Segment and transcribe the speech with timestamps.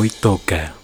[0.00, 0.74] Hoy toca.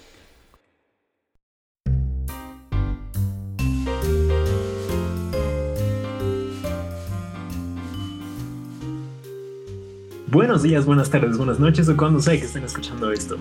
[10.27, 13.37] Buenos días, buenas tardes, buenas noches o cuando sea que estén escuchando esto.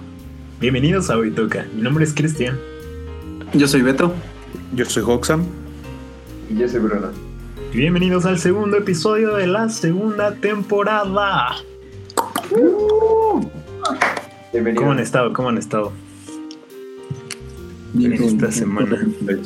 [0.60, 1.66] Bienvenidos a Hoy Toca.
[1.74, 2.60] Mi nombre es Cristian.
[3.56, 4.14] Yo soy Beto.
[4.76, 5.44] Yo soy Hoxam.
[6.52, 7.08] Y yo soy Bruno.
[7.74, 11.56] Y bienvenidos al segundo episodio de la segunda temporada.
[14.54, 14.82] Bienvenido.
[14.82, 15.34] ¿Cómo han estado?
[15.34, 15.92] ¿Cómo han estado
[17.94, 18.52] Bien, en bien, esta bien.
[18.52, 18.98] semana?
[19.22, 19.42] Bien,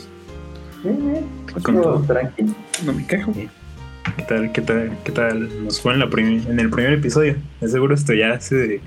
[0.84, 1.26] bien.
[1.64, 2.02] Con Todo todo.
[2.04, 2.44] tranqui.
[2.86, 3.34] No me quejo.
[3.34, 7.36] ¿Qué tal, qué tal, qué tal nos fue en, la prim- en el primer episodio?
[7.60, 8.82] De seguro esto ya hace...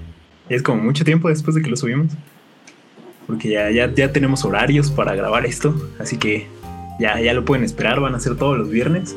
[0.48, 2.12] ya es como mucho tiempo después de que lo subimos.
[3.26, 5.74] Porque ya, ya, ya tenemos horarios para grabar esto.
[5.98, 6.46] Así que
[6.98, 8.00] ya, ya lo pueden esperar.
[8.00, 9.14] Van a ser todos los viernes.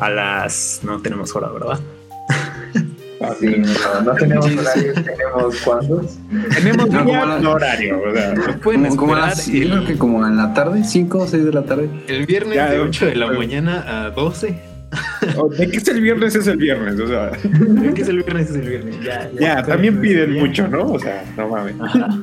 [0.00, 0.80] A las...
[0.82, 1.80] No tenemos hora, ¿verdad?
[3.40, 6.18] Sí, no, no tenemos horarios, tenemos cuántos.
[6.54, 9.96] Tenemos No, día, como la- no horario, o sea, pueden Como, a las, creo que
[9.96, 11.88] como en la tarde, 5 o 6 de la tarde.
[12.08, 14.60] el viernes Ya, de 8 de la pero- mañana a 12.
[15.36, 18.22] o de que es el viernes, es el viernes, o sea, El que es el
[18.22, 18.96] viernes es el viernes.
[19.02, 20.84] Ya, ya, también piden mucho, ¿no?
[20.86, 21.74] O sea, no mames.
[21.80, 22.18] Ajá.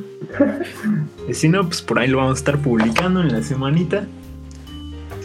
[1.27, 4.03] Y si no, pues por ahí lo vamos a estar publicando en la semanita.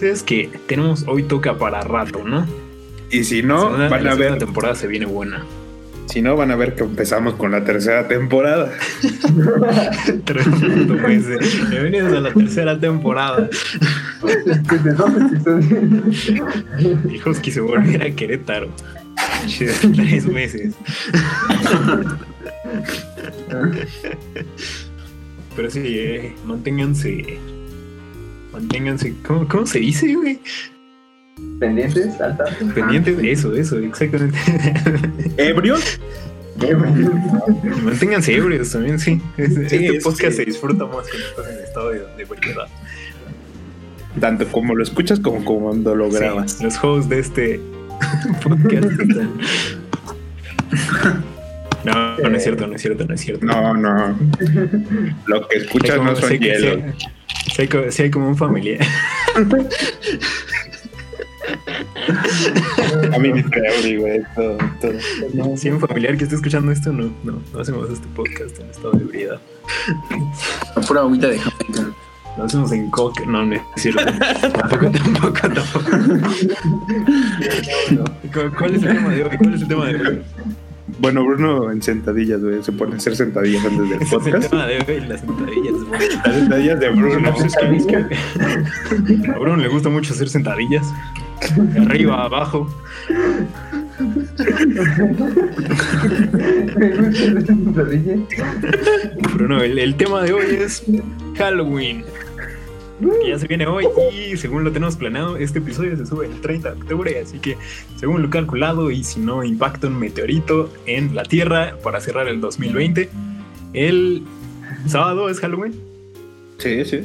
[0.03, 2.47] Es que tenemos hoy toca para rato, ¿no?
[3.11, 5.43] Y si no, Segunda- van la a segunda ver, temporada se viene buena.
[6.09, 8.73] Si no, van a ver que empezamos con la tercera temporada.
[10.25, 11.39] Tremendo, pues, eh.
[11.69, 13.49] Bienvenidos a la tercera temporada.
[17.11, 18.69] Hijos que se volviera a Querétaro.
[19.95, 20.75] Tres meses.
[25.57, 27.39] Pero sí, eh, manténganse.
[28.53, 29.15] Manténganse.
[29.27, 30.41] ¿Cómo, cómo se dice, güey?
[31.61, 32.21] ¿Pendientes?
[32.21, 32.75] ¿Al tanto?
[32.75, 34.39] Pendientes de eso, eso, exactamente.
[35.37, 36.01] ¿Ebrios?
[37.85, 39.21] Manténganse ebrios también, sí.
[39.37, 40.37] Este, Sí, este podcast sí.
[40.39, 42.67] se disfruta más cuando estás en estado de, de ebriedad.
[44.21, 46.61] Tanto como lo escuchas como cuando lo Sí, grabas.
[46.63, 47.61] los hosts de este
[48.43, 49.31] podcast están.
[51.85, 53.47] No, no es cierto, no es cierto, no es cierto.
[53.47, 54.19] No, no.
[55.27, 56.79] Lo que escuchas como- no son hielos.
[57.59, 58.85] hay sí hay como un familiar.
[63.15, 65.57] A mí me trae, güey, todo, todo.
[65.57, 68.71] Si hay un familiar que esté escuchando esto, no, no, no hacemos este podcast en
[68.71, 69.41] estado de ebriedad.
[70.77, 71.91] La pura agüita de Jamaica.
[72.37, 73.27] Lo hacemos en coque.
[73.27, 74.05] No, no es cierto.
[74.05, 75.91] tampoco, tampoco, tampoco.
[78.33, 79.37] ¿Cu- ¿Cuál es el tema de hoy?
[79.37, 80.23] ¿Cuál es el tema de hoy?
[81.01, 84.19] Bueno, Bruno en sentadillas, güey, se pone a hacer sentadillas antes del Ese es el
[84.33, 84.51] podcast.
[84.51, 85.75] tema de hoy, las sentadillas.
[86.25, 87.29] Las sentadillas de Bruno.
[89.35, 90.87] A Bruno le gusta mucho hacer sentadillas.
[91.57, 92.69] De arriba, abajo.
[97.47, 98.17] Sentadilla.
[99.35, 100.85] Bruno, el, el tema de hoy es
[101.37, 102.05] Halloween.
[103.23, 106.41] Que ya se viene hoy y según lo tenemos planeado, este episodio se sube el
[106.41, 107.57] 30 de octubre, así que
[107.97, 112.41] según lo calculado y si no impacta un meteorito en la Tierra para cerrar el
[112.41, 113.09] 2020,
[113.73, 114.25] el
[114.87, 115.88] sábado es Halloween.
[116.59, 117.01] Sí, sí.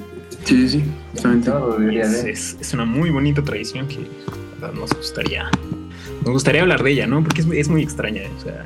[0.46, 1.52] Sí, sí, justamente.
[2.00, 2.32] Es, de.
[2.32, 4.00] es- es una muy bonita tradición que
[4.76, 5.50] nos gustaría
[6.24, 7.22] nos gustaría hablar de ella, ¿no?
[7.24, 8.22] Porque es, es muy extraña.
[8.38, 8.66] O sea,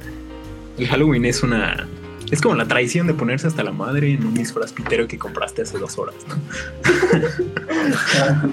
[0.77, 1.87] el Halloween es una
[2.31, 5.61] es como la tradición de ponerse hasta la madre en un disfraz pitero que compraste
[5.63, 6.35] hace dos horas, ¿no?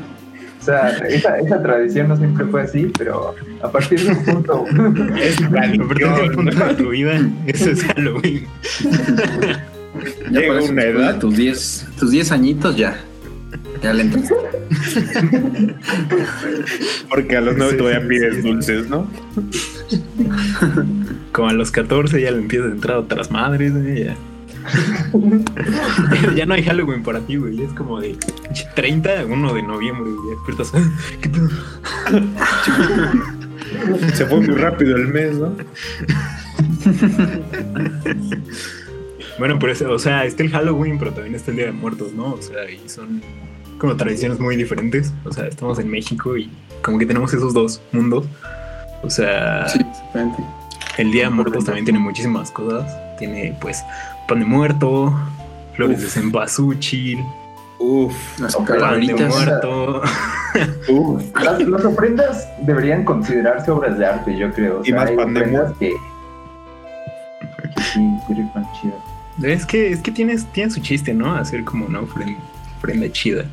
[0.61, 4.65] O sea, esa, esa tradición no siempre fue así, pero a partir de un punto.
[5.21, 8.47] Es A partir del punto de tu vida, eso es Halloween.
[10.31, 11.19] Ya Llega una edad.
[11.19, 12.99] Tus 10 tus 10 añitos ya.
[13.83, 14.33] Ya le entras.
[17.11, 18.41] Porque a los nueve Sí, todavía sí, pides sí.
[18.43, 19.09] dulces, ¿no?
[21.33, 24.17] Como a los 14 ya le empiezas a entrar a otras madres, güey, ya.
[26.35, 27.63] ya no hay Halloween para ti, güey.
[27.63, 28.17] Es como de
[28.75, 30.31] 30, 1 de noviembre, güey.
[30.31, 30.73] ya Despiertas.
[30.75, 31.51] "Ah, ¿Qué pedo?
[34.15, 35.55] Se fue muy rápido el mes, ¿no?
[39.39, 42.13] Bueno, pero es- o sea, está el Halloween, pero también está el Día de Muertos,
[42.13, 42.33] ¿no?
[42.35, 43.21] O sea, y son
[43.79, 45.13] como tradiciones muy diferentes.
[45.25, 46.51] O sea, estamos en México y
[46.83, 48.27] como que tenemos esos dos mundos.
[49.03, 49.81] O sea, Sí,
[50.99, 52.91] el Día de Muertos también tiene muchísimas cosas.
[53.19, 53.83] Tiene, pues,
[54.29, 55.13] pan de muerto,
[55.75, 57.25] flores de cempasúchil,
[57.79, 60.01] Uf, Las pan de muerto.
[60.89, 61.23] uf.
[61.43, 64.81] Las, las ofrendas deberían considerarse obras de arte, yo creo.
[64.81, 65.93] O Y más pan de ofrendas que.
[67.93, 68.35] Sí, sí
[68.81, 69.14] chido.
[69.43, 71.35] Es que, es que tiene, tiene su chiste, ¿no?
[71.35, 72.39] Hacer como una ofrenda,
[72.79, 73.45] ofrenda chida.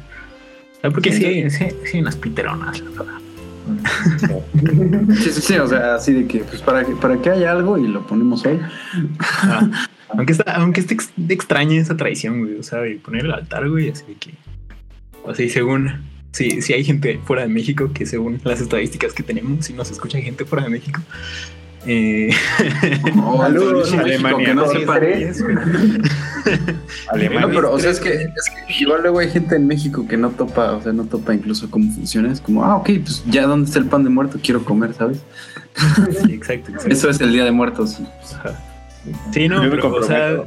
[0.83, 3.17] Ah, Porque sí, hay- sí, sí hay unas piteronas, la verdad.
[5.23, 7.77] Sí, sí, sí, o sea, así de que, pues para que, para que haya algo
[7.77, 8.59] y lo ponemos hoy.
[9.19, 9.69] Ah,
[10.09, 12.57] Aunque está, aunque esté ex- extraña esa tradición, güey.
[12.57, 14.33] O sea, de poner el altar, güey, así de que.
[15.23, 16.09] O sea, y según.
[16.31, 19.91] Sí, sí hay gente fuera de México que según las estadísticas que tenemos, si nos
[19.91, 21.01] escucha gente fuera de México.
[21.85, 22.29] Eh,
[23.25, 24.45] O Saludos, Alemania.
[24.47, 25.55] que no es, güey.
[27.09, 27.47] Alemania.
[27.47, 30.17] No, pero, o sea, es que, es que igual luego hay gente en México que
[30.17, 32.31] no topa, o sea, no topa incluso cómo funciona.
[32.31, 35.21] Es como, ah, ok, pues ya dónde está el pan de muerto, quiero comer, ¿sabes?
[36.23, 36.89] Sí, exacto, exacto.
[36.93, 37.99] Eso es el Día de Muertos.
[39.31, 40.43] Sí, no, pero, o sea,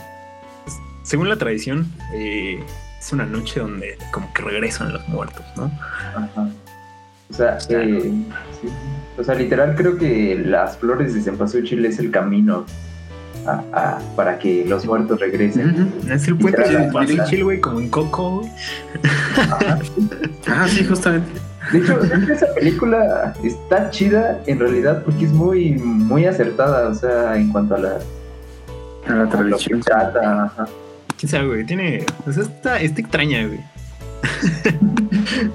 [1.02, 2.62] según la tradición, eh,
[3.00, 5.64] es una noche donde como que regresan los muertos, ¿no?
[6.16, 6.48] Ajá.
[7.30, 8.12] O sea, eh,
[8.62, 8.68] sí.
[9.16, 12.64] O sea, literal creo que las flores de cempasúchil es el camino
[13.46, 15.92] a- a- para que los muertos regresen.
[16.10, 18.48] Es el puente de güey, como en Coco.
[19.38, 19.78] Ajá.
[20.46, 21.30] Ah, sí, justamente.
[21.72, 21.98] De hecho,
[22.30, 27.74] esa película está chida en realidad porque es muy, muy acertada, o sea, en cuanto
[27.76, 27.98] a la
[29.08, 29.82] A la tradición.
[31.18, 33.60] quién sabe, güey, tiene, o sea, está, está extraña, güey.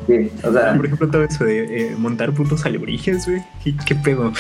[0.07, 1.60] Sí, o sea, Por ejemplo, todo eso de
[1.92, 3.42] eh, montar putos alebrijes, güey.
[3.63, 4.33] ¿Qué, qué pedo?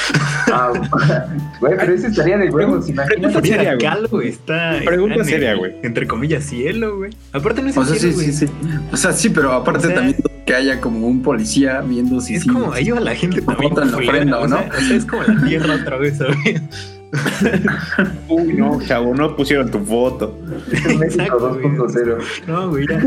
[0.51, 0.71] ah,
[1.59, 3.75] güey, pero eso estaría de huevos, Pregunta seria,
[4.09, 4.27] güey.
[4.29, 4.79] Está.
[4.83, 5.75] Pregunta está en seria, el- güey.
[5.83, 7.11] Entre comillas, cielo, güey.
[7.31, 8.31] Aparte no es O sea, cielo, sí, güey.
[8.33, 8.53] sí, sí.
[8.91, 12.35] O sea, sí, pero aparte O sea- también que haya como un policía viendo si
[12.35, 12.49] Es sí.
[12.49, 13.73] como ellos a la gente también.
[13.75, 14.57] la ofrenda, ¿o no?
[14.57, 16.61] sea, o sea, es como la tierra otra vez, ¿sabes?
[18.29, 20.37] Uy, no, chavo, no pusieron tu foto.
[20.71, 21.65] México Exacto, güey.
[21.65, 22.17] 2.0.
[22.47, 23.01] No, güey, ya.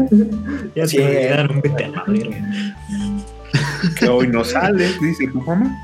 [0.75, 0.97] Ya Sí.
[0.97, 2.77] te olvidaron, vete a la verga.
[3.99, 5.77] Que hoy no sales, dice tu mamá.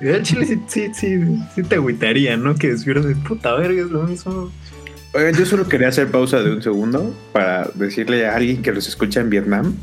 [0.00, 1.20] Al chile sí, sí, sí,
[1.54, 2.54] sí te agüitaría, ¿no?
[2.54, 4.50] Que despiertas de puta verga, es lo mismo.
[5.14, 8.86] Oigan, yo solo quería hacer pausa de un segundo para decirle a alguien que los
[8.88, 9.74] escucha en Vietnam.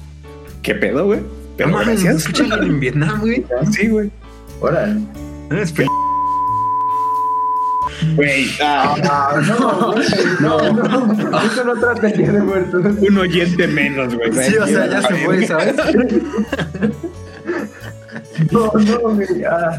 [0.62, 1.22] ¿Qué pedo, güey?
[1.58, 2.18] Pero no gracias.
[2.18, 3.44] escuchan en Vietnam, güey.
[3.72, 4.12] Sí, güey.
[4.60, 5.02] Órale.
[5.50, 5.86] No, es pe-
[8.16, 10.06] Güey, ah, Ah, no, güey,
[10.40, 11.42] no, no.
[11.42, 12.86] Eso no trata de muertos.
[13.00, 14.32] un oyente menos, güey.
[14.34, 15.76] Sí, o sea, ya se fue, ¿sabes?
[18.52, 19.44] No, no, güey.
[19.50, 19.78] Ah.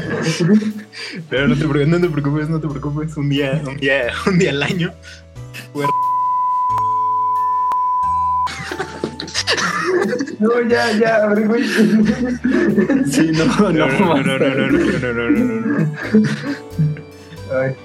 [1.29, 3.17] Pero no te, preocupes, no te preocupes, no te preocupes.
[3.17, 4.93] Un día, un día, un día al año.
[10.39, 11.63] No, ya, ya, güey.
[13.09, 15.93] Sí, no, No, no, no, no, no, no, no, no, no, no, no, no.
[17.61, 17.75] Ay.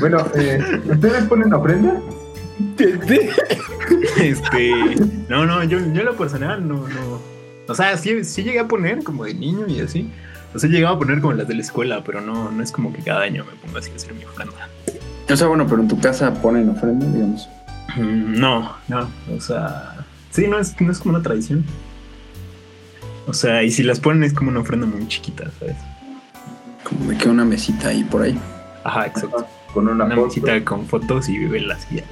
[0.00, 0.58] Bueno, eh,
[0.90, 2.00] ¿ustedes ponen ofrenda?
[4.18, 4.72] Este,
[5.28, 7.20] no, no, yo, yo en lo personal no, no.
[7.68, 10.10] O sea, sí, sí llegué a poner como de niño y así.
[10.54, 12.92] O sea, llegaba a poner como las de la escuela, pero no, no es como
[12.92, 14.68] que cada año me ponga así a hacer mi ofrenda.
[15.30, 17.48] O sea, bueno, pero en tu casa ponen ofrenda, digamos.
[17.96, 21.64] Mm, No, no, o sea, sí, no es, no es como una tradición.
[23.26, 25.76] O sea, y si las ponen es como una ofrenda muy chiquita, ¿sabes?
[26.82, 28.38] Como de que una mesita ahí por ahí.
[28.84, 29.46] Ajá, exacto.
[29.78, 30.26] Con una, Una foto.
[30.26, 32.02] mesita con fotos y velas y ya.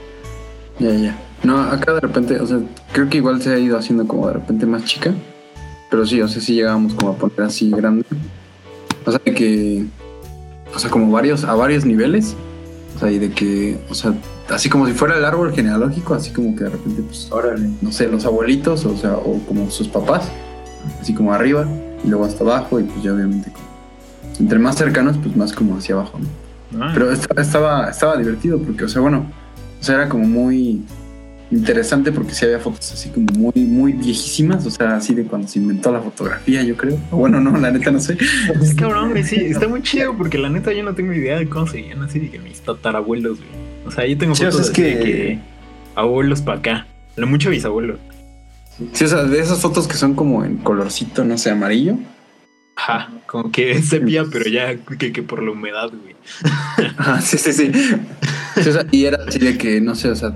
[0.79, 1.19] Ya, ya.
[1.43, 2.61] No, acá de repente, o sea,
[2.93, 5.13] creo que igual se ha ido haciendo como de repente más chica.
[5.91, 8.05] Pero sí, o sea, sí llegábamos como a poner así grande.
[9.05, 9.85] O sea, de que.
[10.75, 12.37] O sea, como varios, a varios niveles.
[12.95, 14.15] O sea, y de que, o sea,
[14.49, 17.69] así como si fuera el árbol genealógico, así como que de repente, pues, Órale.
[17.83, 20.29] no sé, los abuelitos, o sea, o como sus papás,
[21.01, 21.67] así como arriba,
[22.05, 23.67] y luego hasta abajo, y pues ya obviamente como-
[24.39, 26.27] entre más cercanos, pues más como hacia abajo, ¿no?
[26.81, 29.31] Ah, Pero esta- estaba, estaba divertido porque, o sea, bueno,
[29.81, 30.83] o sea, era como muy
[31.51, 35.47] interesante porque sí había fotos así como muy, muy viejísimas, o sea, así de cuando
[35.47, 36.99] se inventó la fotografía, yo creo.
[37.13, 38.19] O bueno, no, la neta no sé.
[38.61, 41.49] Es cabrón, güey, sí, está muy chido porque la neta yo no tengo idea de
[41.49, 43.51] cómo se veían así de que mis tatarabuelos, güey.
[43.87, 45.39] O sea, yo tengo Sí, o fotos sea, es así de que- que
[45.95, 46.87] abuelos para acá.
[47.15, 47.99] Lo mucho bisabuelos.
[48.93, 51.97] Sí, o sea, de esas fotos que son como en colorcito, no sé, amarillo.
[52.77, 56.15] Ajá, como que es sepia, pero ya que, que por la humedad, güey.
[56.99, 57.73] Ajá, sí, sí, sí.
[58.63, 60.35] Sí, o sea, y era así de que, no sé, o sea,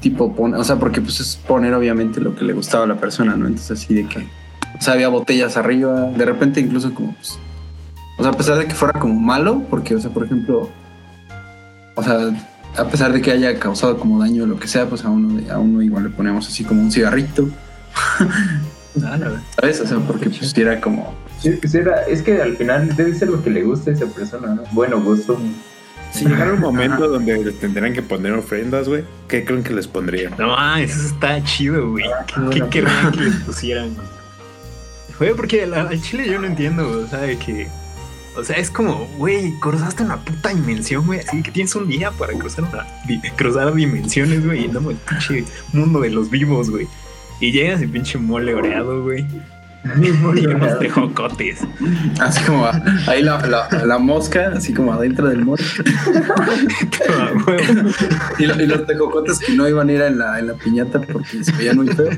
[0.00, 2.96] tipo pone, o sea, porque pues es poner obviamente lo que le gustaba a la
[2.96, 3.46] persona, ¿no?
[3.46, 7.38] Entonces así de que, o sea, había botellas arriba, de repente incluso como, pues,
[8.18, 10.68] o sea, a pesar de que fuera como malo, porque, o sea, por ejemplo,
[11.94, 12.34] o sea,
[12.76, 15.40] a pesar de que haya causado como daño o lo que sea, pues a uno,
[15.50, 17.48] a uno igual le ponemos así como un cigarrito,
[19.02, 19.18] Ah.
[19.56, 19.80] ¿sabes?
[19.80, 21.14] O sea, porque pues era como,
[21.44, 24.06] Sí, pues era, es que al final debe ser lo que le gusta a esa
[24.06, 24.62] persona, ¿no?
[24.72, 25.38] Bueno, gusto.
[26.12, 29.86] Si llegara un momento donde les tendrían que poner ofrendas, güey, ¿qué creen que les
[29.86, 30.34] pondrían?
[30.38, 32.04] No, ah, eso está chido, güey.
[32.26, 32.50] ¿Qué, bueno.
[32.50, 33.94] qué querrían que les pusieran?
[35.18, 35.34] güey?
[35.34, 37.68] Porque al, al chile yo no entiendo, o sea, de que.
[38.36, 41.20] O sea, es como, güey, cruzaste una puta dimensión, güey.
[41.20, 44.62] Así que tienes un día para cruzar, una, di- cruzar dimensiones, güey.
[44.62, 46.88] Y andamos el pinche mundo de los vivos, güey.
[47.40, 49.24] Y llegas y pinche mole oreado, güey.
[50.02, 51.60] Y unos tejocotes.
[52.20, 55.84] Así como a- ahí la, la, la mosca, así como adentro del mosca.
[57.10, 57.30] Ah.
[58.38, 61.00] Y, lo- y los tejocotes que no iban a ir en la, en la piñata
[61.00, 62.16] porque se veían muy feos.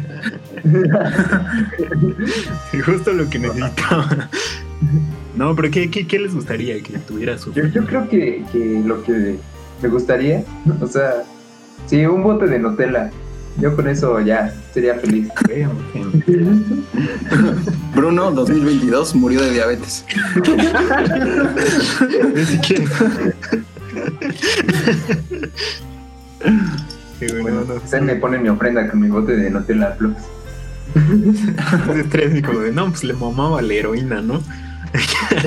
[2.84, 4.28] Justo lo que necesitaba.
[5.34, 7.52] No, pero ¿qué, qué, qué les gustaría que tuviera su...
[7.52, 9.38] Yo, yo creo que, que lo que
[9.82, 10.44] me gustaría,
[10.80, 11.24] o sea,
[11.86, 13.10] sí, un bote de Nutella.
[13.58, 15.28] Yo con eso ya sería feliz.
[17.94, 20.04] Bruno, 2022, murió de diabetes.
[22.34, 22.84] Ni siquiera.
[27.18, 27.74] Sí, güey, no, no.
[27.76, 30.16] Ustedes me ponen mi ofrenda con mi bote de Nutella Plus.
[31.90, 34.42] Es estrés y como de, no, pues le mamaba la heroína, ¿no?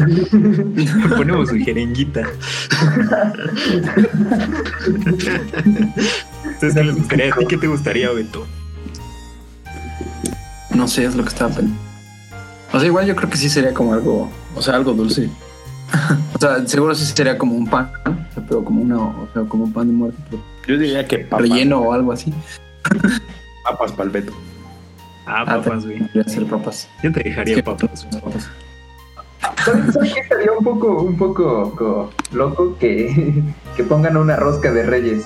[0.06, 2.24] Le ponemos su jeringuita.
[6.62, 7.34] Entonces, ¿qué les gustaría?
[7.34, 8.46] ¿A ti qué te gustaría, Beto?
[10.76, 11.80] No sé, es lo que estaba pensando.
[12.74, 15.30] O sea, igual yo creo que sí sería como algo, o sea, algo dulce.
[16.36, 19.44] o sea, seguro sí sería como un pan, o sea, pero como una, o sea,
[19.44, 22.34] como un pan de muerte, pero Yo diría que papas, relleno o algo así.
[23.64, 24.34] papas palbeto.
[25.26, 26.00] Ah, Ah, papas, güey.
[26.00, 26.88] Podría ser papas.
[27.04, 27.62] Yo te dejaría Sí.
[27.62, 28.06] papas.
[28.06, 28.50] Papas.
[29.66, 33.44] ¿Sabes ¿sabes qué estaría un poco, un poco co- loco que,
[33.78, 35.24] que pongan una rosca de reyes?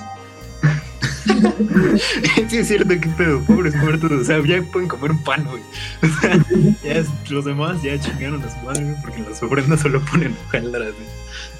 [2.48, 4.10] Sí, es cierto, qué pedo, pobres muertos.
[4.12, 5.62] O sea, ya pueden comer un pan, güey.
[6.02, 6.38] O sea,
[6.82, 10.00] ya es- los demás ya chingaron a su madre, güey, porque en las ofrendas solo
[10.10, 11.08] ponen hojaldras, güey.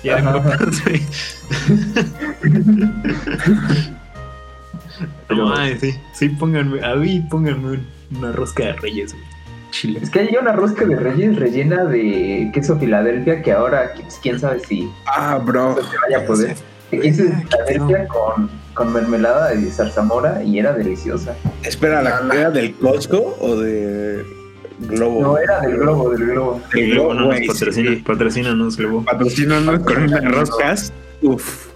[0.03, 0.43] Ya de Ajá.
[0.43, 1.03] papas, güey.
[5.29, 9.25] No, mames, sí, sí, pónganme, a mí pónganme un- una rosca de reyes, güey.
[9.71, 9.99] Chile.
[10.01, 14.39] Es que hay una rosca de reyes rellena de queso Filadelfia que ahora, pues, quién
[14.39, 15.75] sabe si Ah, bro.
[15.75, 16.57] se vaya a poder.
[16.93, 21.35] Queso Filadelfia con, con mermelada de zarzamora y era deliciosa.
[21.63, 24.25] Espera, ¿la ¿era del Costco o de
[24.81, 25.23] Globo?
[25.23, 26.61] No, era del globo, del globo.
[26.75, 27.97] El Globo no nos Güey, patrocina, sí.
[28.05, 29.05] patrocínanos, Globo.
[29.05, 30.93] Patrocínanos con unas roscas.
[31.23, 31.67] Uf,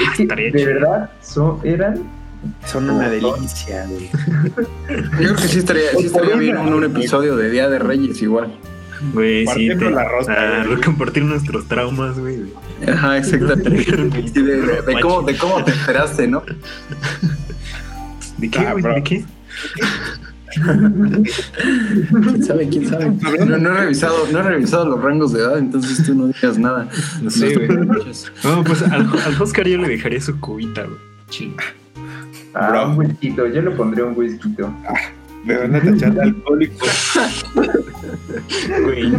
[0.00, 0.66] Es que, de chido.
[0.66, 2.02] verdad, son, eran
[2.64, 4.08] son una delicia, güey.
[4.88, 8.20] Yo creo que sí estaría, sí estaría bien un, un episodio de Día de Reyes
[8.22, 8.52] igual.
[9.12, 10.80] Güey, sí, te, la rosca, güey.
[10.80, 12.44] compartir nuestros traumas, güey.
[12.86, 13.84] Ajá, exactamente.
[13.84, 16.42] Sí, de, de- de cómo, de cómo te enteraste, ¿no?
[18.38, 18.84] ¿De qué, Ah, güey?
[18.96, 19.24] ¿De qué?
[22.22, 22.68] ¿Quién sabe?
[22.68, 23.10] ¿Quién sabe?
[23.46, 26.58] No, no he revisado, no he revisado los rangos de edad, entonces tú no digas
[26.58, 26.88] nada.
[27.22, 27.68] No sé, güey.
[28.44, 30.98] No, pues al, al Oscar yo le dejaría su cubita, güey.
[31.28, 31.64] Chinga.
[32.54, 33.34] ah, un whisky.
[33.34, 34.54] Yo le pondría un whisky.
[35.46, 36.86] Me van a tachar de alcohólico.
[38.84, 39.12] Güey.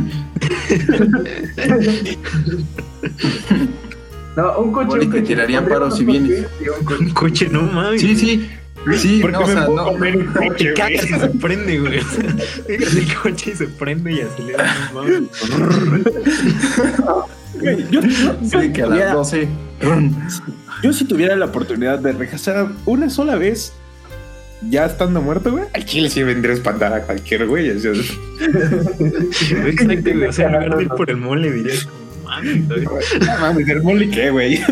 [4.35, 4.99] No, un coche.
[4.99, 5.21] Un coche.
[5.23, 6.45] tiraría paro si vienes.
[6.99, 7.47] un coche.
[7.51, 8.01] No mames.
[8.01, 8.49] Sí, sí.
[8.97, 9.91] Sí, ¿Por no, qué o me sea, puedo no.
[9.91, 11.99] comer un Te coche, y se prende, güey.
[12.69, 14.89] El coche y se prende y acelera.
[14.93, 15.27] Güey,
[17.91, 19.47] Yo, yo- Sí, que a las tuviera- 12.
[19.81, 20.15] run.
[20.83, 23.73] yo si tuviera la oportunidad de regresar una sola vez,
[24.61, 27.69] ya estando muerto, güey, al chile sí vendría a espantar a cualquier güey.
[27.69, 27.91] o sea,
[29.67, 30.23] Exacto, güey.
[30.25, 31.49] O sea, en lugar de ir por el mole,
[32.27, 33.05] mames, güey.
[33.19, 34.57] no mames, el mole qué, güey.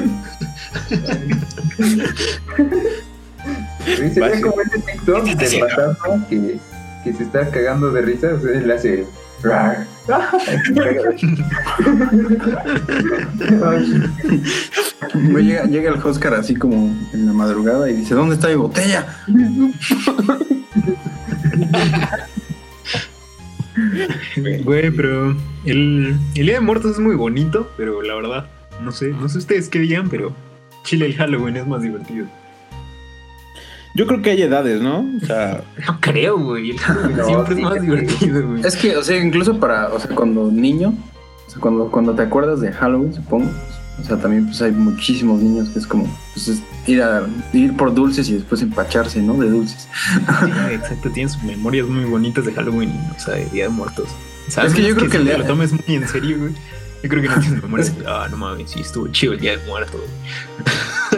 [3.86, 6.58] Sería como ese TikTok del fantasma que,
[7.04, 8.34] que se está cagando de risa.
[8.34, 9.06] O sea, él hace.
[15.40, 19.06] Llega el Oscar así como en la madrugada y dice, ¿dónde está mi botella?
[24.64, 25.36] Güey, pero
[25.66, 28.48] el, el Día de Muertos es muy bonito, pero la verdad,
[28.82, 30.34] no sé, no sé ustedes qué digan, pero
[30.84, 32.28] Chile el Halloween es más divertido.
[33.96, 35.10] Yo creo que hay edades, ¿no?
[35.22, 36.74] O sea, No creo, güey.
[37.18, 37.80] No, siempre es más sí.
[37.82, 38.62] divertido, güey.
[38.66, 40.94] Es que, o sea, incluso para, o sea, cuando niño,
[41.48, 43.50] o sea, cuando, cuando te acuerdas de Halloween, supongo,
[44.00, 47.24] o sea, también pues hay muchísimos niños que es como, pues es ir a
[47.54, 49.36] ir por dulces y después empacharse, ¿no?
[49.36, 49.88] De dulces.
[50.14, 54.10] Sí, Exacto, tienen sus memorias muy bonitas de Halloween, o sea, de Día de Muertos.
[54.50, 54.72] ¿Sabes?
[54.74, 56.52] Es que yo creo que te día- lo tomes muy en serio, güey.
[57.02, 57.94] Yo creo que no tienes memorias.
[58.06, 60.02] Ah, no mames, sí, estuvo chido el Día de Muertos.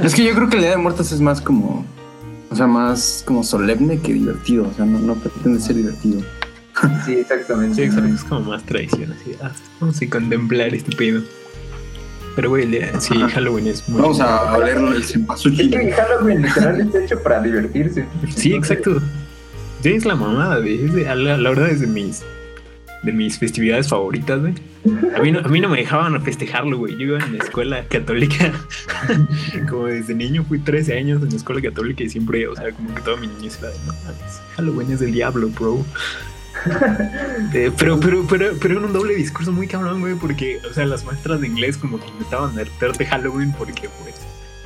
[0.04, 1.84] Es que yo creo que el Día de Muertos es más como,
[2.50, 6.22] o sea, más como solemne que divertido, o sea, no, no pretende ser divertido.
[7.06, 7.76] Sí, exactamente.
[7.76, 9.36] Sí, exacto, es como más tradición, así.
[9.42, 11.22] Ah, vamos a contemplar este pedo.
[12.36, 13.30] Pero, güey, sí, Ajá.
[13.30, 14.00] Halloween es muy.
[14.00, 15.72] Vamos a olerlo el Es cempasúchil.
[15.72, 18.06] que Halloween literal está hecho para divertirse.
[18.36, 19.02] Sí, exacto.
[19.82, 20.86] Sí, es la mamada, güey.
[20.86, 22.22] Es la, la verdad es de mis
[23.04, 24.54] de mis festividades favoritas, güey.
[25.16, 26.94] A mí, no, a mí no me dejaban festejarlo, güey.
[26.94, 28.52] Yo iba en la escuela católica.
[29.70, 32.94] como desde niño fui 13 años en la escuela católica y siempre, o sea, como
[32.96, 35.86] que toda mi niñez era de, no mames, Halloween es del diablo, bro.
[37.54, 40.86] Eh, pero, pero, pero, pero era un doble discurso muy cabrón, güey, porque, o sea,
[40.86, 44.16] las maestras de inglés como que intentaban meterte Halloween porque, pues,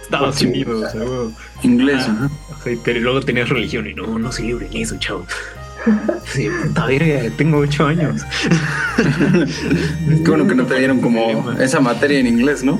[0.02, 0.48] Estados Sí.
[0.48, 1.32] Unidos, ¿no?
[1.64, 2.12] Inglés, Ah.
[2.28, 2.32] ajá.
[2.60, 5.26] O sea, pero luego tenías religión y no, no celebren eso, chavo.
[6.26, 8.22] Sí, puta verga, tengo ocho años.
[8.98, 12.80] Qué bueno que no te dieron como esa materia en inglés, ¿no?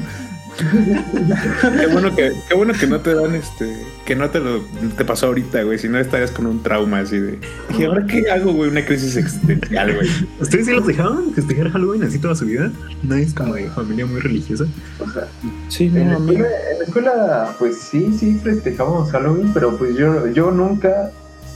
[0.58, 4.62] Qué bueno que, qué bueno que no te dan este, que no te lo
[4.98, 5.80] te pasó ahorita, güey.
[5.80, 7.40] Si no estarías con un trauma así de.
[7.70, 8.70] Dije, ¿ahora qué hago, güey?
[8.70, 10.10] Una crisis existencial, güey.
[10.40, 12.72] ¿Ustedes sí los dejaban festejar Halloween así toda su vida?
[13.02, 14.66] ¿No es como de familia muy religiosa?
[15.00, 15.28] O sea,
[15.70, 19.96] Sí, en, la no, escuela, en la escuela, pues sí, sí festejamos Halloween, pero pues
[19.96, 21.12] yo, yo nunca,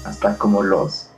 [0.05, 1.09] hasta como los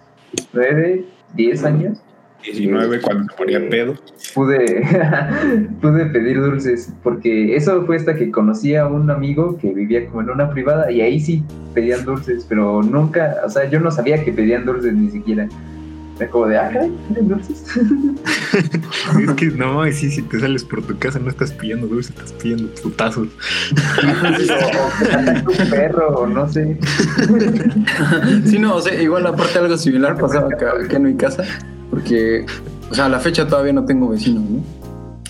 [0.53, 1.05] 9,
[1.35, 1.99] 10 años,
[2.43, 3.95] 19 cuando se ponía pedo.
[4.33, 4.83] pude,
[5.81, 10.21] pude pedir dulces, porque eso fue hasta que conocí a un amigo que vivía como
[10.21, 11.43] en una privada y ahí sí
[11.73, 15.47] pedían dulces, pero nunca, o sea, yo no sabía que pedían dulces ni siquiera.
[16.19, 17.63] Era como de, ah, caray, ¿piden dulces?
[19.21, 22.31] Es que no, sí, si te sales por tu casa no estás pidiendo dulce, estás
[22.33, 23.27] pidiendo putazos.
[23.27, 23.29] o,
[25.63, 26.77] un perro, o no sé.
[28.45, 31.43] Sí, no, o sea, igual aparte algo similar pasaba acá, acá en mi casa,
[31.89, 32.45] porque,
[32.89, 34.61] o sea, a la fecha todavía no tengo vecinos, ¿no?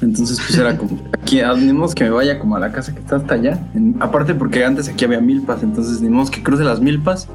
[0.01, 2.99] Entonces, pues era como, aquí, ni modo que me vaya como a la casa que
[2.99, 3.59] está hasta allá.
[3.73, 7.27] En- aparte porque antes aquí había milpas, entonces ni modo que cruce las milpas,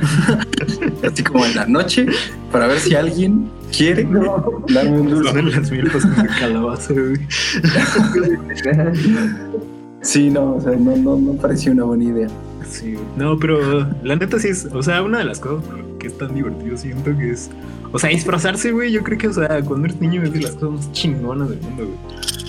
[1.12, 2.06] así como en la noche,
[2.52, 4.62] para ver si alguien quiere No.
[4.68, 5.32] darme un dulce.
[5.32, 7.16] Son las de calabaza, güey.
[10.02, 12.28] Sí, no, o sea, no, no, no parecía una buena idea.
[12.68, 15.64] Sí, no, pero la neta sí es, o sea, una de las cosas
[15.98, 17.50] que es tan divertido siento que es,
[17.92, 20.52] o sea, disfrazarse, güey, yo creo que, o sea, cuando eres niño es de las
[20.52, 22.45] cosas más chingonas del mundo, güey.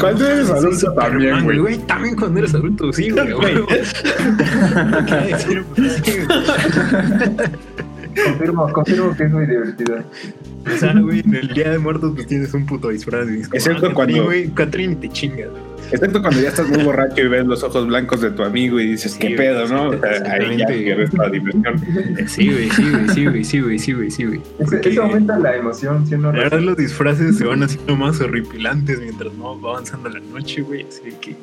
[0.00, 1.58] Cuando eres adulto Superman, también, güey.
[1.58, 3.34] Güey, también cuando eres adulto, sí, güey.
[8.24, 9.98] Confirmo, confirmo que es muy divertido.
[10.66, 13.28] O sea, güey, en el Día de Muertos pues tienes un puto disfraz.
[13.52, 15.67] Excepto ah, cuando- güey, Catrín y te chingas, güey.
[15.90, 18.90] Excepto cuando ya estás muy borracho y ves los ojos blancos de tu amigo y
[18.92, 19.92] dices, Sí, ¿qué pedo, no?
[19.92, 21.80] sí, O sea, ahí ya pierdes la diversión.
[22.26, 24.40] Sí, güey, sí, güey, sí, güey, sí, güey, sí, güey, sí, güey.
[24.58, 26.32] Porque- Eso aumenta la emoción, ¿sí o no?
[26.32, 30.62] La verdad, los disfraces se van haciendo más horripilantes mientras no va avanzando la noche,
[30.62, 30.86] güey.
[30.88, 31.36] Así que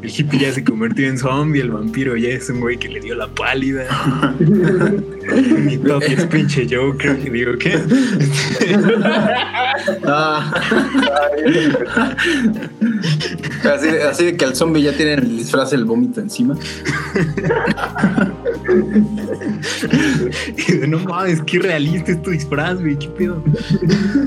[0.00, 3.00] el hippie ya se convirtió en zombie, el vampiro ya es un güey que le
[3.00, 3.84] dio la pálida.
[5.58, 7.18] Mi top es pinche Joker.
[7.24, 7.78] Y digo, ¿qué?
[13.64, 16.56] Así, de- así de que al zombie ya tienen el disfraz del vómito encima.
[20.68, 22.96] Y de, no mames, qué realista es tu disfraz, güey.
[22.98, 23.42] ¿Qué pedo?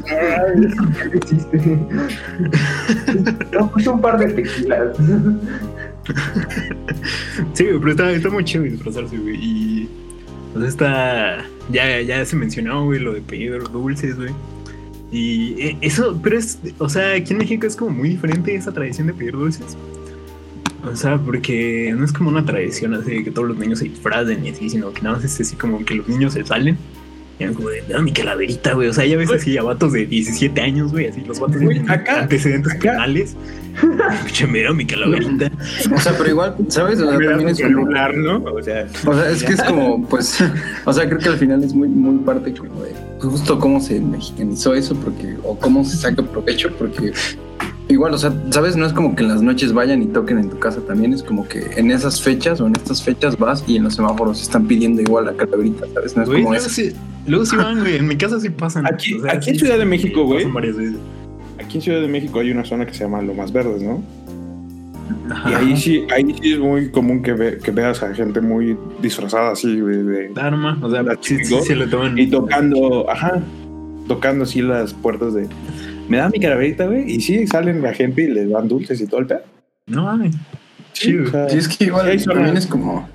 [0.10, 0.68] Ay,
[1.12, 1.78] ¿qué hiciste?
[3.52, 4.98] No, pues un par de tequilas.
[7.54, 9.36] Sí, güey, pero está, está muy chido disfrazarse, güey.
[9.36, 9.90] Y.
[10.54, 11.46] Pues está.
[11.72, 14.32] Ya, ya se mencionó, güey, lo de pedir dulces, güey.
[15.12, 16.58] Y eh, eso, pero es.
[16.78, 19.78] O sea, aquí en México es como muy diferente esa tradición de pedir dulces.
[20.90, 23.86] O sea, porque no es como una tradición así de que todos los niños se
[23.86, 26.78] disfracen y así, sino que nada más es así como que los niños se salen.
[27.40, 28.88] Y es como de, dame mi calaverita, güey.
[28.88, 32.22] O sea, ya ves así a vatos de 17 años, güey, así los vatos acá-
[32.22, 33.36] antecedentes acá- penales.
[34.16, 35.52] Escucha, mira mi calaverita.
[35.94, 37.00] O sea, pero igual, ¿sabes?
[37.00, 38.44] O sea, Mira también es como, celular, ¿no?
[38.44, 40.44] O sea, o sea, es que es como, pues,
[40.86, 44.00] o sea, creo que al final es muy, muy parte como de justo cómo se
[44.00, 47.12] mexicanizó eso, porque, o cómo se saca provecho, porque
[47.88, 48.76] igual, o sea, ¿sabes?
[48.78, 51.22] No es como que en las noches vayan y toquen en tu casa también, es
[51.24, 54.66] como que en esas fechas o en estas fechas vas y en los semáforos están
[54.68, 56.16] pidiendo igual la calaverita, ¿sabes?
[56.16, 56.74] No es Güey, como luego eso.
[56.74, 56.92] sí,
[57.28, 57.98] luego sí van, güey.
[57.98, 58.86] En mi casa sí pasan.
[58.88, 60.40] Aquí- aquí en Ciudad de México, güey.
[60.40, 60.96] Pasan varias veces.
[61.60, 64.02] aquí en Ciudad de México hay una zona que se llama Lomas Verdes, ¿no?
[65.50, 68.78] Y ahí sí, ahí sí es muy común que, ve- que veas a gente muy
[69.02, 72.18] disfrazada así, güey, de, Dharma, o sea, La sí, sí, sí lo toman.
[72.18, 73.42] y tocando, ajá,
[74.08, 75.48] tocando así las puertas de,
[76.10, 79.08] me da mi calaverita, güey, y sí, salen la gente y les dan dulces y
[79.08, 79.42] todo el pedo.
[79.88, 80.36] No mames.
[80.36, 83.08] O sea, Sí, es que igual Sí, también es como.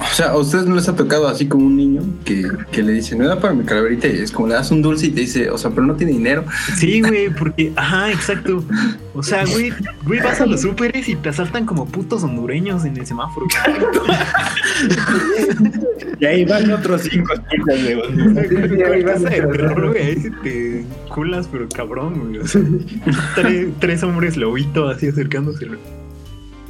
[0.00, 2.92] O sea, a ustedes no les ha tocado así como un niño que, que le
[2.92, 5.22] dice, no da para mi calaverita y es como le das un dulce y te
[5.22, 6.44] dice, o sea, pero no tiene dinero.
[6.76, 8.62] Sí, güey, porque, ajá, exacto.
[9.14, 9.72] O sea, güey,
[10.04, 13.46] güey, vas a los súperes y te asaltan como putos hondureños en el semáforo.
[16.20, 21.48] y ahí van otros cinco Sí, ahí vas a- terror, güey, ahí sí te culas,
[21.50, 22.38] pero cabrón, güey.
[22.38, 22.62] O sea,
[23.34, 25.66] tres, tres hombres lobito así acercándose.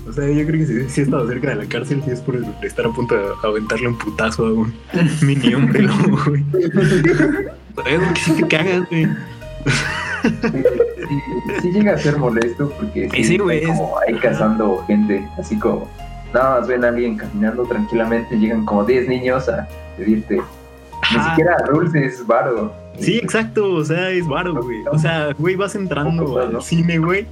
[0.09, 2.21] O sea, yo creo que si, si he estado cerca de la cárcel, sí es
[2.21, 4.75] por estar a punto de aventarle un putazo a un
[5.23, 6.45] mini hombre lobo, güey.
[7.87, 9.07] Es que sí te cagas, güey.
[10.23, 11.21] Sí,
[11.63, 15.59] sí llega a ser molesto porque Sí, sí, güey, están como ahí cazando gente, así
[15.59, 15.89] como
[16.35, 19.67] nada más ven a alguien caminando tranquilamente, llegan como 10 niños a
[19.97, 21.31] pedirte ni Ajá.
[21.31, 22.73] siquiera dulces, varo.
[22.99, 24.81] Sí, exacto, o sea, es varo, güey.
[24.91, 27.27] O sea, güey, vas entrando al cine, güey.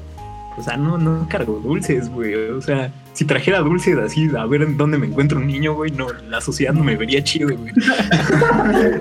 [0.59, 2.35] O sea, no, no cargo dulces, güey.
[2.35, 5.91] O sea, si trajera dulces así, a ver en dónde me encuentro un niño, güey,
[5.91, 7.73] no, la sociedad no me vería chido, güey.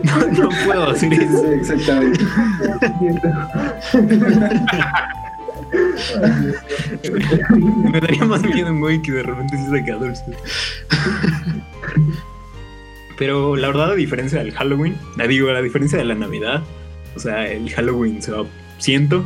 [0.03, 1.41] No, no puedo hacer eso.
[1.41, 2.19] Sí, exactamente.
[7.91, 10.35] Me daría más miedo un güey que de repente sí saca dulces.
[13.17, 16.63] Pero la verdad, a diferencia del Halloween, la digo, a diferencia de la Navidad,
[17.15, 18.45] o sea, el Halloween se va,
[18.77, 19.25] siento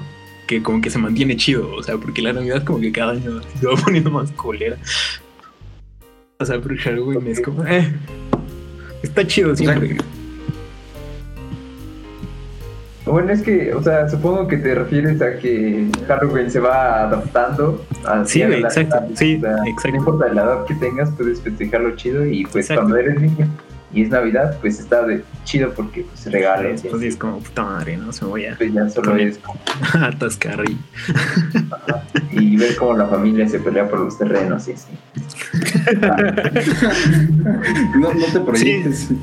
[0.49, 3.39] que como que se mantiene chido, o sea, porque la Navidad como que cada año
[3.59, 4.77] se va poniendo más colera.
[6.39, 7.93] O sea, pero Halloween es como, eh,
[9.03, 9.97] está chido siempre.
[13.05, 17.85] Bueno, es que, o sea, supongo que te refieres a que Halloween se va adaptando
[18.05, 19.91] a Sí, la exacto, edad, sí, o sea, exacto.
[19.91, 22.81] No importa la edad que tengas, puedes festejarlo chido y pues Exacto.
[22.81, 23.47] cuando eres niño
[23.91, 27.39] y es Navidad, pues está de chido porque pues regalos y Pues sí, es como
[27.39, 28.12] puta madre, ¿no?
[28.13, 29.39] Se me voy a pues ya solo es
[29.93, 30.78] atascar y
[32.32, 34.91] y ver cómo la familia se pelea por los terrenos y así.
[37.99, 39.08] No, no te proyectes.
[39.10, 39.17] Sí,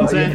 [0.00, 0.32] o sea,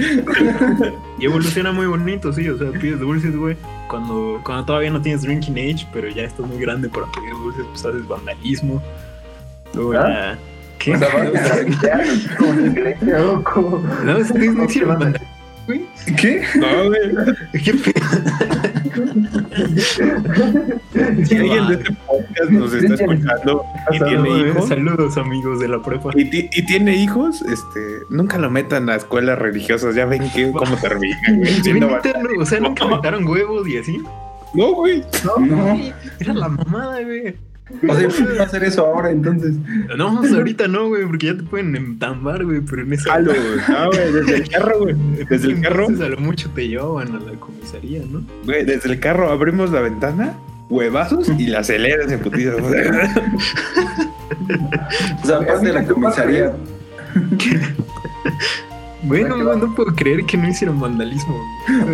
[1.20, 3.56] y evoluciona muy bonito, sí, o sea, pides dulces, güey.
[3.88, 7.65] Cuando, cuando todavía no tienes drinking age, pero ya estás muy grande para pedir dulces,
[7.72, 8.82] pues haces vandalismo.
[9.74, 10.10] Luego ¿Ah?
[10.10, 10.38] ya-
[10.80, 10.98] ¿Qué?
[14.04, 15.28] No, ustedes no hicieron ¿Qué vandalismo,
[15.68, 15.86] güey.
[16.18, 16.42] ¿Qué?
[16.56, 17.12] No, güey.
[17.63, 18.06] ¿Qué pedo?
[21.26, 25.82] Si alguien de este podcast nos está escuchando y tiene hijos, Saludos, amigos de la
[25.82, 26.10] prepa.
[26.15, 29.96] y, ti- y tiene hijos, este, nunca lo metan a escuelas religiosas.
[29.96, 31.80] Ya ven que cómo terminan, güey.
[31.80, 31.89] no,
[32.42, 34.02] o sea, nunca metaron huevos y así.
[34.54, 35.04] No, güey.
[35.24, 35.80] No.
[36.20, 37.36] Era la mamada, güey.
[37.88, 39.55] O sea, ¿puedo hacer eso ahora entonces?
[39.95, 43.12] No, ahorita no, güey, porque ya te pueden entambar, güey, pero en esa.
[43.12, 43.43] Jalo, güey.
[43.69, 44.95] No, güey, desde el carro, güey.
[45.29, 48.23] Desde el carro, Entonces, a lo mucho te llevaban a la comisaría, ¿no?
[48.45, 50.34] güey, desde el carro abrimos la ventana,
[50.69, 52.53] huevazos y la aceleras en putiza.
[55.23, 56.53] O sea, aparte de la comisaría.
[59.01, 61.38] Bueno, no, no puedo creer que no hicieron vandalismo.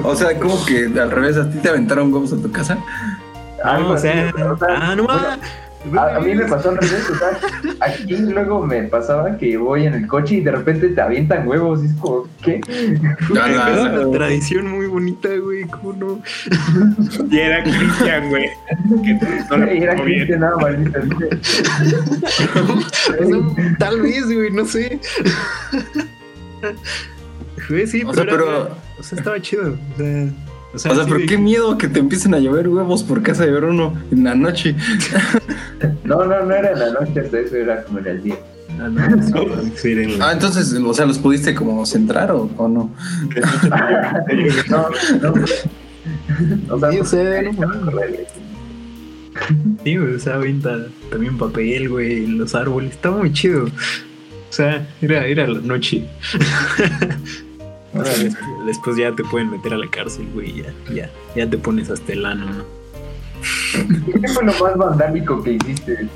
[0.03, 2.77] O sea, como que al revés, a ti te aventaron huevos a tu casa.
[3.63, 5.39] Ah, o sea, o sea, ah, no bueno, más.
[5.97, 7.37] A, a mí me pasó al revés, o sea,
[7.81, 11.83] aquí luego me pasaba que voy en el coche y de repente te avientan huevos
[11.83, 12.61] y es como, ¿qué?
[13.39, 16.21] Ah, Es una tradición muy bonita, güey, ¿cómo no?
[17.31, 18.49] Y era Cristian, güey.
[19.03, 19.13] Que
[19.57, 19.95] no era.
[19.95, 20.99] Cristian nada maldita.
[23.79, 24.99] Tal vez, güey, no sé.
[27.69, 28.69] Güey, sí, O sea, era- pero-
[28.99, 29.73] O sea, estaba chido.
[29.93, 30.27] O sea,
[30.75, 33.03] o sea, O sea, sí pero de- qué miedo que te empiecen a llover huevos
[33.03, 34.75] por casa de Bruno en la noche.
[36.03, 38.35] No, no, no era en la noche, hasta eso era como en el día.
[38.79, 38.99] Ah, no,
[40.19, 42.91] la- Ah, entonces, o sea, ¿los pudiste como centrar o, o no?
[44.69, 44.87] no,
[45.21, 45.33] no.
[46.69, 47.91] O sea, Sí, o sea, no no.
[49.83, 52.91] Sí, o sea, avienta también papel, güey, en los árboles.
[52.91, 53.65] Estaba muy chido.
[53.65, 53.69] O
[54.49, 56.05] sea, era, era la noche.
[58.65, 60.63] Después ya te pueden meter a la cárcel, güey.
[60.63, 62.63] Ya, ya, ya te pones hasta el ano, ¿no?
[64.21, 66.07] ¿Qué fue lo más vandálico que hiciste?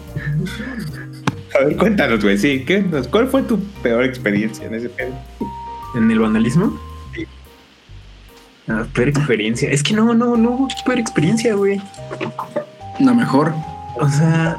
[1.56, 2.38] A ver, cuéntanos, güey.
[2.38, 2.84] Sí, ¿qué?
[3.12, 5.14] ¿cuál fue tu peor experiencia en ese pedo?
[5.96, 6.80] ¿En el vandalismo?
[7.14, 7.26] Sí.
[8.68, 9.70] Ah, peor experiencia.
[9.70, 11.82] Es que no, no, no hubo peor experiencia, güey.
[13.00, 13.54] La mejor.
[14.00, 14.58] O sea,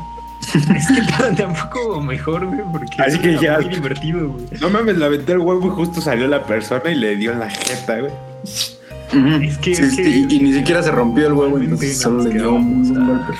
[0.77, 1.03] es que
[1.37, 4.45] tampoco mejor, güey, porque Así que ya- muy divertido, güey.
[4.61, 7.41] No mames, la aventé el huevo y justo salió la persona y le dio en
[7.41, 8.13] la jeta, güey.
[9.45, 11.99] Es que- Sí, es sí, que- y, y ni siquiera se rompió el huevo, entonces
[12.01, 13.35] solo más le dio quedábamos un a- golpe.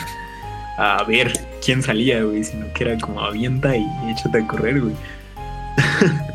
[0.79, 1.33] A ver
[1.65, 4.95] quién salía, güey, sino que era como avienta y échate a correr, güey.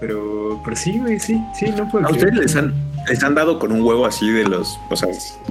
[0.00, 2.26] Pero, pero sí, güey, sí, sí, no puedo ¿A creer.
[2.26, 2.74] ustedes les han,
[3.08, 5.08] les han dado con un huevo así de los, o sea,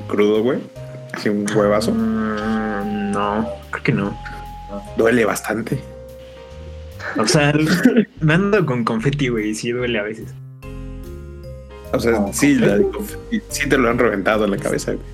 [0.07, 0.59] crudo, güey?
[1.11, 1.91] Así un huevazo.
[1.91, 2.52] Mm,
[3.13, 4.17] no, creo que no.
[4.97, 5.79] Duele bastante.
[7.17, 7.53] O sea,
[8.21, 10.33] me ando con confeti, güey, y sí duele a veces.
[11.91, 12.79] O sea, ¿Con sí, la
[13.49, 15.05] sí te lo han reventado en la cabeza, güey.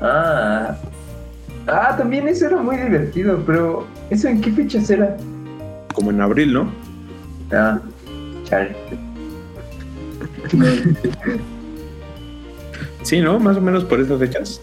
[0.00, 0.76] Ah.
[1.66, 5.16] Ah, también eso era muy divertido, pero ¿eso en qué fechas era?
[5.94, 6.72] Como en abril, ¿no?
[7.52, 7.80] Ah,
[8.44, 8.74] chale.
[13.02, 13.38] Sí, ¿no?
[13.38, 14.60] Más o menos por esas fechas.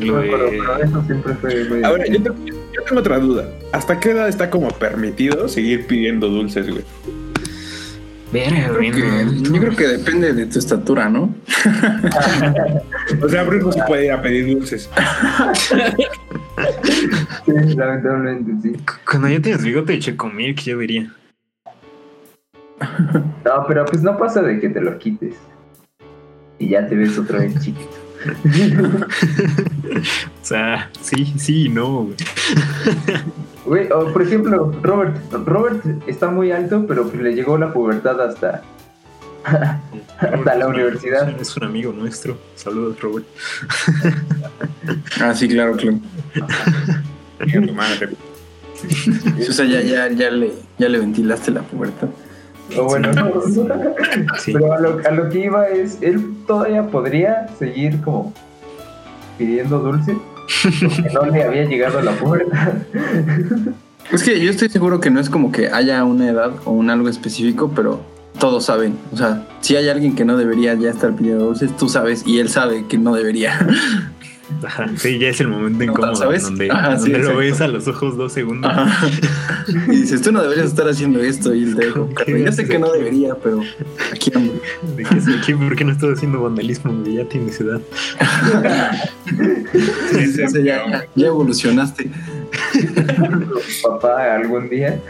[0.00, 3.18] Lo No, pero, de- pero eso siempre fue muy Ahora, yo, te- yo tengo otra
[3.18, 3.48] duda.
[3.72, 6.84] ¿Hasta qué edad está como permitido seguir pidiendo dulces, güey?
[8.32, 8.92] Verga, güey,
[9.42, 11.34] yo creo que depende de tu estatura, ¿no?
[13.22, 14.88] O sea, Bruno se puede ir a pedir dulces.
[17.44, 18.76] Sí, lamentablemente sí.
[19.08, 21.12] Cuando ya tienes bigote de Checomilk, yo diría.
[23.44, 25.34] No, pero pues no pasa de que te lo quites.
[26.58, 27.90] Y ya te ves otra vez chiquito.
[30.42, 32.16] O sea, sí, sí, y no, güey.
[33.64, 35.16] Güey, o por ejemplo, Robert.
[35.46, 38.62] Robert está muy alto, pero pues le llegó la pubertad hasta.
[40.20, 41.40] Hasta la Es un- universidad.
[41.40, 42.36] Es un amigo nuestro.
[42.56, 43.26] Saludos, Robert.
[45.20, 45.98] Ah, sí, claro, claro.
[47.46, 48.08] Chinga tu madre.
[49.48, 52.08] O sea, ya, ya, ya, le, ya le ventilaste la puerta.
[52.78, 53.32] O bueno, no,
[54.38, 54.52] Sí.
[54.52, 58.32] Pero a lo, a lo que iba es, él todavía podría seguir como
[59.38, 60.16] pidiendo dulce,
[60.80, 62.74] porque no le había llegado la pubertad.
[64.12, 66.90] Es que yo estoy seguro que no es como que haya una edad o un
[66.90, 68.00] algo específico, pero
[68.40, 68.98] todos saben.
[69.12, 72.40] O sea, si hay alguien que no debería ya estar pidiendo dulces, tú sabes y
[72.40, 73.58] él sabe que no debería.
[74.62, 76.42] Ajá, sí, ya es el momento incómodo ¿sabes?
[76.42, 78.70] donde, Ajá, sí, donde lo ves a los ojos dos segundos.
[78.72, 79.08] Ajá.
[79.88, 81.54] Y dices, tú no deberías estar haciendo esto.
[81.54, 81.88] Y te
[82.26, 83.60] ¿Qué yo sé que no debería, pero
[84.12, 84.54] aquí ando.
[84.96, 85.56] ¿De qué, sé qué?
[85.56, 87.02] ¿Por qué no estás haciendo vandalismo?
[87.04, 87.80] Ya tienes edad.
[90.12, 92.10] Sí, sí, ya, ya, ya evolucionaste.
[93.82, 95.00] Papá, algún día.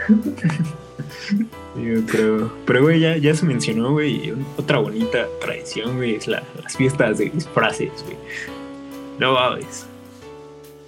[2.11, 6.77] Pero, pero güey, ya, ya se mencionó, güey, otra bonita tradición, güey, es la- las
[6.77, 8.17] fiestas de disfraces, güey.
[9.19, 9.85] No mames.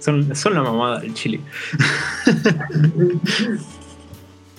[0.00, 1.40] Son, son la mamada del chile.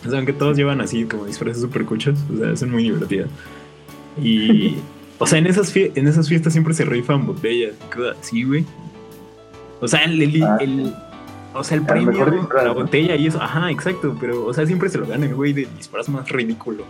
[0.05, 3.29] o sea, aunque todos llevan así como disfraces super cuchos, o sea, son muy divertidas.
[4.21, 4.77] Y,
[5.19, 8.65] o sea, en esas, en esas fiestas siempre se rifan botellas cosas así, güey.
[9.81, 10.93] O sea, el, el- Ah, el-
[11.53, 12.73] o sea, el A premio, mejor la ¿no?
[12.73, 15.67] botella y eso, ajá, exacto, pero, o sea, siempre se lo gana el güey del
[15.77, 16.83] disfraz más ridículo.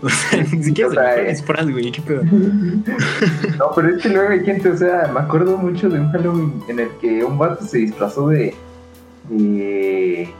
[0.02, 1.30] O sea, ni siquiera O se sea, le eh.
[1.30, 2.22] disfraz, güey, qué pedo.
[3.58, 6.62] No, pero es que luego hay gente, o sea, me acuerdo mucho de un Halloween
[6.68, 8.54] en el que un vato se disfrazó de.
[9.28, 10.32] de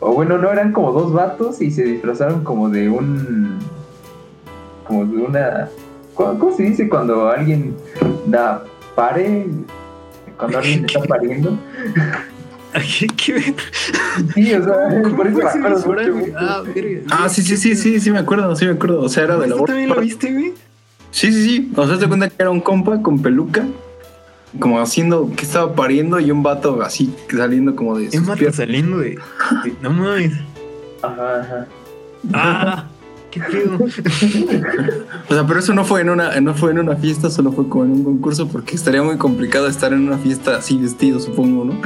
[0.00, 3.58] o bueno, no, eran como dos vatos y se disfrazaron como de un.
[4.86, 5.68] como de una.
[6.14, 7.74] ¿Cómo, cómo se dice cuando alguien
[8.26, 9.46] da pare?
[10.36, 11.58] Cuando alguien está pariendo.
[12.72, 13.54] ¿Qué, qué,
[14.34, 16.12] Sí, o sea, ¿Cómo por eso fue me ese acuerdo disfraz, mucho.
[16.20, 16.32] güey?
[16.36, 17.00] Ah, verga.
[17.10, 19.00] Ah, sí, sí, sí, sí, sí, me acuerdo, sí me acuerdo.
[19.02, 20.54] O sea, era de la ¿Tú también lo viste, güey?
[21.10, 21.72] Sí, sí, sí.
[21.76, 23.64] O sea, te cuenta que era un compa con peluca,
[24.58, 28.56] como haciendo que estaba pariendo y un vato así saliendo como de más, piernas.
[28.56, 29.10] saliendo de,
[29.64, 30.32] de- No mames.
[31.02, 31.66] Ajá, ajá.
[32.32, 32.84] Ah,
[33.30, 33.78] qué pedo.
[35.28, 37.68] O sea, pero eso no fue en una, no fue en una fiesta, solo fue
[37.68, 41.64] como en un concurso, porque estaría muy complicado estar en una fiesta así vestido, supongo,
[41.64, 41.80] ¿no?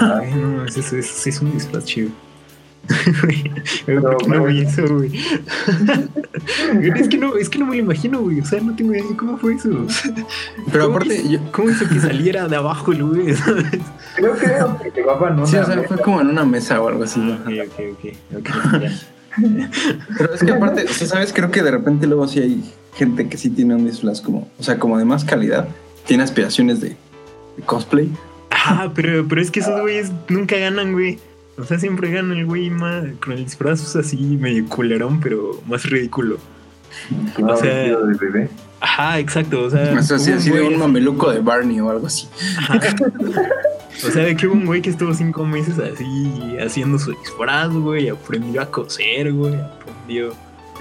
[0.00, 2.10] Ay, no, eso, eso, eso sí es un disfraz chido.
[3.86, 5.12] No, ¿Por qué no vi eso, güey?
[6.96, 8.40] es, que no, es que no me lo imagino, güey.
[8.40, 9.68] O sea, no tengo idea de cómo fue eso.
[10.72, 13.34] Pero ¿Cómo aparte, hizo- yo, ¿Cómo hizo que saliera de abajo el güey?
[13.34, 13.66] ¿sabes?
[14.16, 15.46] Creo que era que llevaban una.
[15.46, 17.20] sí, o sea, fue como en una mesa o algo así.
[17.20, 17.34] ¿no?
[17.44, 18.38] Ah, ok, ok, ok.
[18.38, 18.92] ok, ya.
[20.16, 21.32] Pero es que aparte, o ¿sabes?
[21.32, 24.62] Creo que de repente luego sí hay gente que sí tiene un disfraz como, o
[24.62, 25.68] sea, como de más calidad,
[26.06, 26.96] tiene aspiraciones de,
[27.66, 28.10] cosplay.
[28.50, 31.18] Ah, pero, pero es que esos güeyes nunca ganan, güey.
[31.58, 36.38] O sea, siempre gana el güey con el disfraz así medio culerón, pero más ridículo.
[37.42, 38.48] O sea, vestido de bebé.
[38.80, 39.62] Ajá, exacto.
[39.64, 42.28] O sea, O sea, así, de un mameluco de Barney o algo así.
[42.58, 42.78] Ajá.
[44.06, 47.70] O sea, de que hubo un güey que estuvo cinco meses así haciendo su disfraz,
[47.72, 48.08] güey.
[48.08, 49.54] Aprendió a coser, güey.
[49.56, 50.32] Aprendió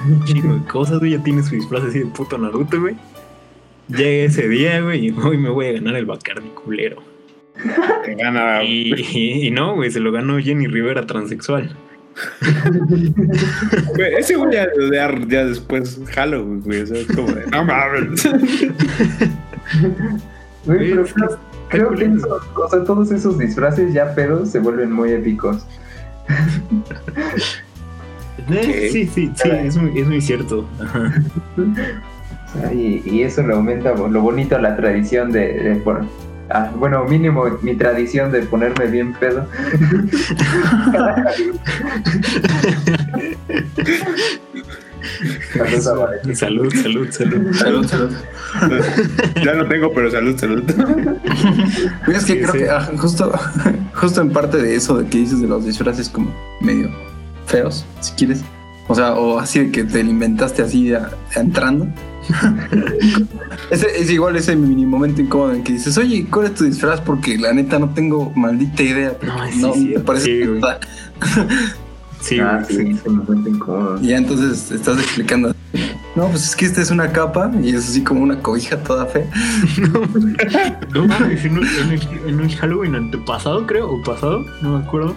[0.05, 1.11] un chingo de cosas, güey.
[1.13, 2.95] Ya tiene su disfraz así de puto Naruto, güey.
[3.87, 7.01] Llega ese día, güey, y hoy me voy a ganar el Bacardi culero.
[8.05, 8.61] Te gana.
[8.63, 11.75] Y, y- y no, güey, se lo ganó Jenny Rivera transexual.
[13.95, 16.81] Güey, ese güey ya, ya, ya después Halloween, güey.
[16.81, 17.45] O sea, es como de.
[17.47, 18.27] No mames.
[20.65, 21.21] Güey, pero Es que
[21.69, 22.05] creo, creo que
[22.55, 25.65] o sea, todos esos disfraces ya pedos se vuelven muy épicos.
[28.49, 30.67] Eh, Sí, sí, sí, es muy, es muy cierto.
[30.81, 31.13] Ajá.
[32.73, 36.05] Y, y eso le aumenta lo bonito a la tradición de, de por-
[36.49, 39.47] ah, bueno, mínimo mi tradición de ponerme bien pedo.
[46.33, 47.53] Salud, salud, salud.
[47.55, 48.11] Salud, salud.
[49.43, 50.63] Ya no tengo, pero salud, salud.
[52.07, 52.57] Es que Sí, creo sí.
[52.59, 53.31] que ah, justo,
[53.93, 56.89] justo en parte de eso de que dices de los disfraces como medio
[57.45, 58.41] feos, si quieres.
[58.87, 61.87] O sea, o así de que te lo inventaste así a- entrando.
[63.71, 67.01] Ese, es igual ese mini momento incómodo en que dices, oye, ¿cuál es tu disfraz?
[67.01, 69.17] Porque la neta no tengo maldita idea.
[69.21, 70.59] No, sí, no sí, me parece sí, güey.
[70.61, 70.79] nada".
[72.19, 73.99] Sí, ah, güey, sí, cuenta incómodo.
[74.01, 75.53] Y ya entonces estás explicando.
[76.15, 79.05] No, pues es que esta es una capa y es así como una cobija toda
[79.05, 79.29] fea.
[80.93, 85.13] No mames, en, el, en el Halloween antepasado, creo, o pasado, no me acuerdo.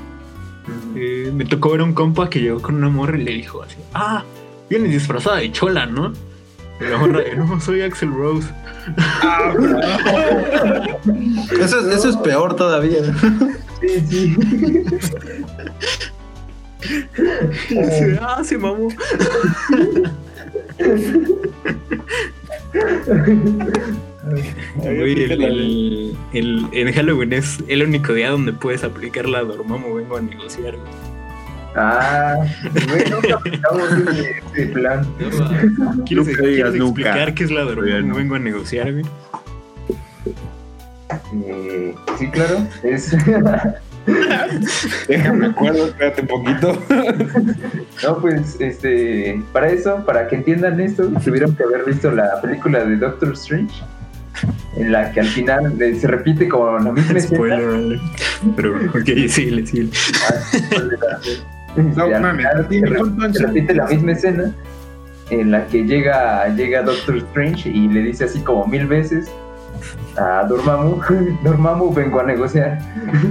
[0.95, 3.63] eh, me tocó ver a un compa que llegó con una morra y le dijo
[3.63, 4.23] así: Ah,
[4.69, 6.13] viene disfrazada de chola, ¿no?
[6.81, 8.49] La morra no, soy Axel Rose.
[11.61, 13.03] Eso, es- eso es peor todavía.
[13.81, 14.37] Sí, sí.
[18.21, 18.89] Ah, se mamó.
[24.83, 30.17] El, el- el- en Halloween es el único día donde puedes aplicar la Dormammu vengo
[30.17, 30.75] a negociar.
[31.77, 32.37] Ah,
[32.89, 35.07] bueno, ese, ese plan.
[35.19, 37.01] ¿Quieres, Nunca quieres digas nunca.
[37.03, 38.15] explicar qué es la Dormammu no.
[38.17, 38.93] vengo a negociar?
[38.93, 39.05] güey?
[41.47, 42.67] Eh, sí, claro.
[42.83, 43.15] Es,
[45.09, 46.83] Déjame acuerdo, espérate un poquito.
[48.03, 52.85] no, pues, este, para eso, para que entiendan esto, tuvieron que haber visto la película
[52.85, 53.75] de Doctor Strange,
[54.77, 57.21] en la que al final eh, se repite como la misma.
[57.21, 58.01] Spoiler.
[58.57, 59.91] Pero, ok, sí, sí.
[61.77, 64.55] No al mames, final se re- culpa, se repite la misma escena
[65.31, 69.31] en la que llega, llega Doctor Strange y le dice así como mil veces
[70.19, 71.01] a Dormammu,
[71.45, 72.79] Dormammu vengo a negociar.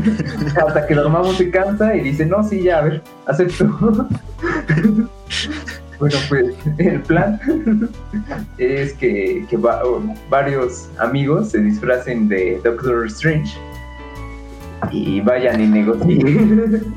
[0.65, 3.65] Hasta que Dormammu se cansa y dice, no, sí, ya, a ver, acepto.
[5.99, 7.39] bueno, pues el plan
[8.57, 9.81] es que, que va-
[10.29, 13.51] varios amigos se disfracen de Doctor Strange
[14.91, 16.93] y vayan y negocien.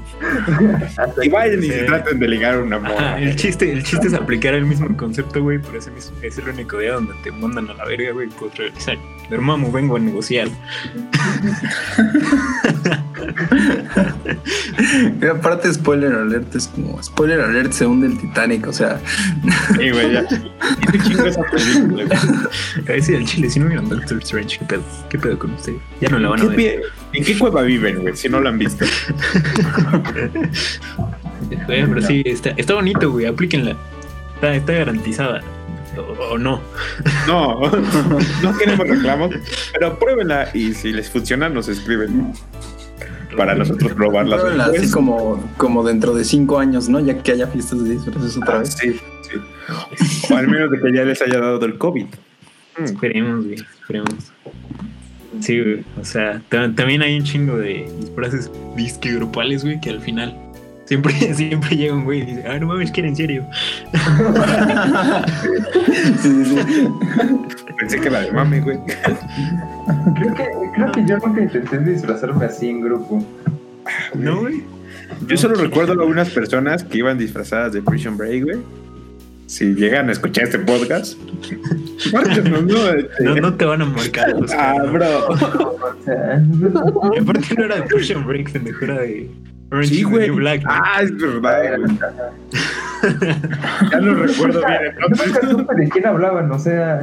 [1.23, 3.21] Y vayan y se traten de ligar una Ajá, morra.
[3.21, 6.49] el chiste, el chiste es aplicar el mismo concepto, güey, pero ese mismo, es el
[6.49, 8.97] único día donde te mandan a la verga, güey, y puedes regresar.
[9.31, 10.49] Dormammu, vengo a negociar.
[15.21, 18.67] Y aparte, spoiler alert es como spoiler alert se hunde el Titanic.
[18.67, 19.01] O sea,
[19.79, 20.25] Sí, güey, ya.
[20.83, 22.87] Y te chingo esa película, güey.
[22.89, 24.83] A decir el chile, si no vieron Doctor Strange, ¿qué pedo?
[25.11, 25.75] ¿Qué pedo con usted?
[26.01, 26.57] Ya no la van a ¿Qué ver.
[26.57, 26.81] pie-
[27.15, 28.17] ¿En qué cueva viven, güey?
[28.17, 28.85] Si no la han visto.
[31.67, 33.77] Güey, pero sí, está, está bonito, güey, aplíquenla.
[34.37, 35.41] Está, está garantizada.
[35.97, 36.01] O,
[36.35, 36.61] o no.
[37.27, 37.61] No,
[38.43, 39.31] no queremos reclamos,
[39.75, 42.33] pero pruébenla y si les funciona nos escriben
[43.37, 44.37] para nosotros probarla.
[44.39, 47.01] pruébenla así como, como dentro de cinco años, ¿no?
[47.01, 48.75] Ya que haya fiestas de disfraces otra Ah, vez.
[48.81, 50.33] sí, sí.
[50.33, 52.07] O al menos de que ya les haya dado el COVID.
[52.79, 52.85] Mm.
[52.85, 54.15] Esperemos, güey, esperemos.
[55.41, 59.91] Sí, güey, o sea, ta- también hay un chingo de disfraces disque grupales, güey, que
[59.91, 60.37] al final
[60.93, 63.47] siempre, siempre llega un güey y dice, ah, no mames, que era en serio.
[66.21, 66.89] Sí, sí, sí.
[67.79, 68.79] Pensé que la de mami, güey.
[70.17, 73.25] Creo que, creo que yo nunca intenté disfrazarme así en grupo.
[74.15, 74.63] No, güey.
[75.27, 78.59] Yo solo recuerdo a algunas personas que iban disfrazadas de Prison Break, güey.
[79.47, 81.19] Si llegan a escuchar este podcast,
[82.13, 82.89] márquenos, ¿no?
[82.89, 84.33] Este, No, no te van a marcar.
[84.39, 85.29] los Ah, bro.
[85.29, 86.43] O sea,
[87.15, 89.29] Y aparte no era de Prison Break, pendejo, era de
[89.73, 90.27] Orange Sí, is the güey.
[90.29, 90.63] New Black.
[90.67, 91.99] Ah, es verdad, güey.
[93.91, 95.51] Ya lo recuerdo bien, yo nunca entonces.
[95.51, 97.01] supe de quién hablaban, o sea,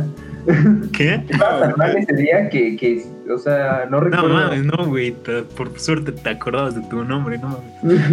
[0.94, 1.16] ¿Qué?
[1.30, 4.30] estaba tan mal ese día que, que, o sea, no No recuerdo.
[4.30, 5.12] mames, no, güey.
[5.58, 7.50] Por suerte te acordabas de tu nombre, no
[7.84, 8.06] mames.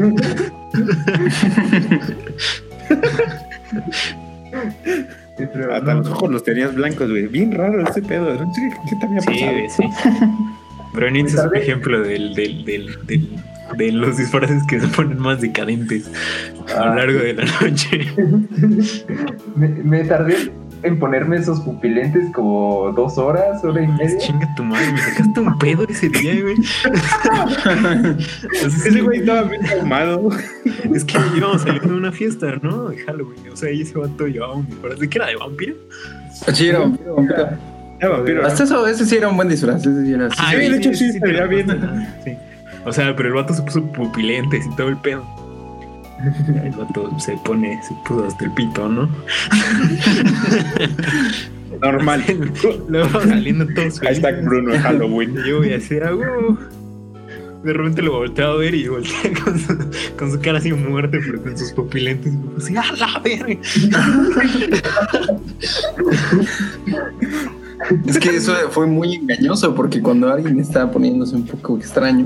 [5.38, 5.99] Sí, pero Hasta no.
[6.01, 7.27] los ojos los tenías blancos, güey.
[7.27, 8.35] Bien raro ese pedo.
[8.35, 9.83] No qué, qué te había Sí, güey, sí.
[10.95, 13.29] Pero es un ejemplo del, del, del, del-
[13.76, 16.11] de los disfraces que se ponen más decadentes
[16.76, 16.96] a lo Ah.
[16.96, 18.07] largo de la noche.
[19.57, 20.52] me, me tardé
[20.83, 24.18] en ponerme esos pupilentes como dos horas, hora y media.
[24.18, 26.57] Chinga tu madre, me sacaste un pedo ese día, güey.
[28.52, 30.29] Ese güey estaba bien traumado.
[30.94, 32.88] Es que íbamos saliendo de una fiesta, ¿no?
[32.90, 33.48] De Halloween.
[33.52, 34.98] O sea, y ese vato llevaba un disfraz.
[35.00, 35.26] ¿De qué era?
[35.29, 35.74] ¿De vampiro?
[36.52, 38.46] Sí, era vampiro, vampiro.
[38.46, 39.81] Hasta eso, ese sí era un buen disfraz.
[39.81, 40.37] Ese sí era así.
[40.38, 41.66] Ah, sí, de hecho, sí, te estaría lo bien.
[42.87, 45.25] O sea, pero el vato se puso pupilentes y todo el pedo.
[46.64, 49.07] El vato se pone, se puso hasta el pito, ¿no?
[51.83, 52.25] Normal.
[52.88, 54.42] Luego saliendo todos Hashtag.
[54.44, 55.37] Bruno en Halloween.
[55.46, 56.57] Yo voy a decir, ah, huevo.
[57.64, 59.77] De repente lo volteaba a ver y voltea con su,
[60.16, 62.33] con su cara así muerte, pero con sus pupilentes.
[62.33, 63.59] Y así, ¡ah, la verga!
[68.07, 72.24] Es que eso fue muy engañoso porque cuando alguien está poniéndose un poco extraño,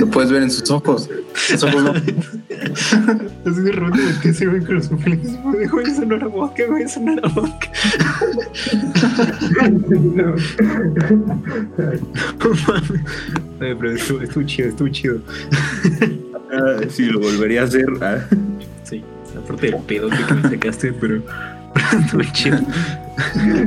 [0.00, 1.08] lo puedes ver en sus ojos.
[1.34, 5.32] Sus ojos no- de repente volteé ese güey con los pupilentes.
[5.32, 7.70] Y me dijo, eso no era boca, güey, eso no era boca.
[9.90, 10.34] No.
[13.58, 15.18] Pero estuvo, estuvo chido, estuvo chido.
[16.52, 17.86] Ah, sí, lo volvería a hacer.
[18.00, 18.18] ah.
[18.84, 19.02] Sí,
[19.36, 21.22] aparte del pedote que me sacaste, pero
[22.04, 22.58] estuvo chido.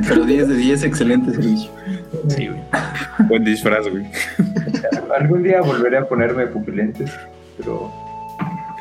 [0.08, 1.70] Pero 10 de 10, excelente servicio.
[2.28, 2.60] Sí, güey.
[3.28, 4.04] Buen disfraz, güey.
[5.18, 7.10] Algún día volveré a ponerme pupilentes,
[7.58, 7.90] pero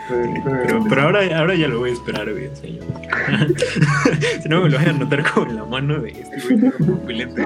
[0.10, 2.50] Pero, pero ahora, ahora ya lo voy a esperar, güey.
[2.56, 2.82] sea, yo-
[4.44, 7.46] si no me lo voy a anotar como en la mano de este güey pupilente.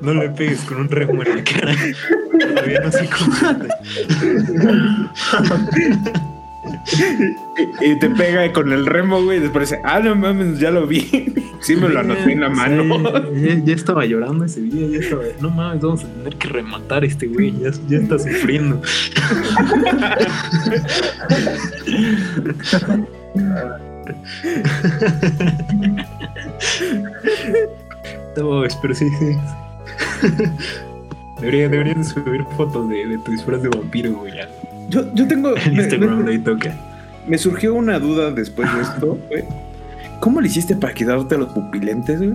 [0.00, 1.74] No le pegues con un remo en la cara.
[2.54, 3.34] Todavía no sé cómo.
[7.80, 9.38] Y, y te pega con el remo, güey.
[9.38, 11.32] y Después dice, ah, no mames, ya lo vi.
[11.62, 12.82] Sí, me lo anoté en la mano.
[13.32, 14.88] Ya, ya- ya estaba llorando ese día.
[14.88, 17.52] Ya estaba, no mames, vamos a tener que rematar a este güey.
[17.60, 18.82] Ya, ya está sufriendo.
[28.36, 29.36] No, pero sí, sí.
[31.40, 34.32] Debería, deberías de subir fotos de, de tu disfraz de vampiro, güey.
[34.88, 35.54] Yo, yo tengo.
[35.64, 36.74] En me- Instagram me- de ahí toca.
[37.26, 39.44] Me surgió una duda después de esto, güey.
[40.20, 42.34] ¿Cómo le hiciste para quitarte los pupilentes, güey?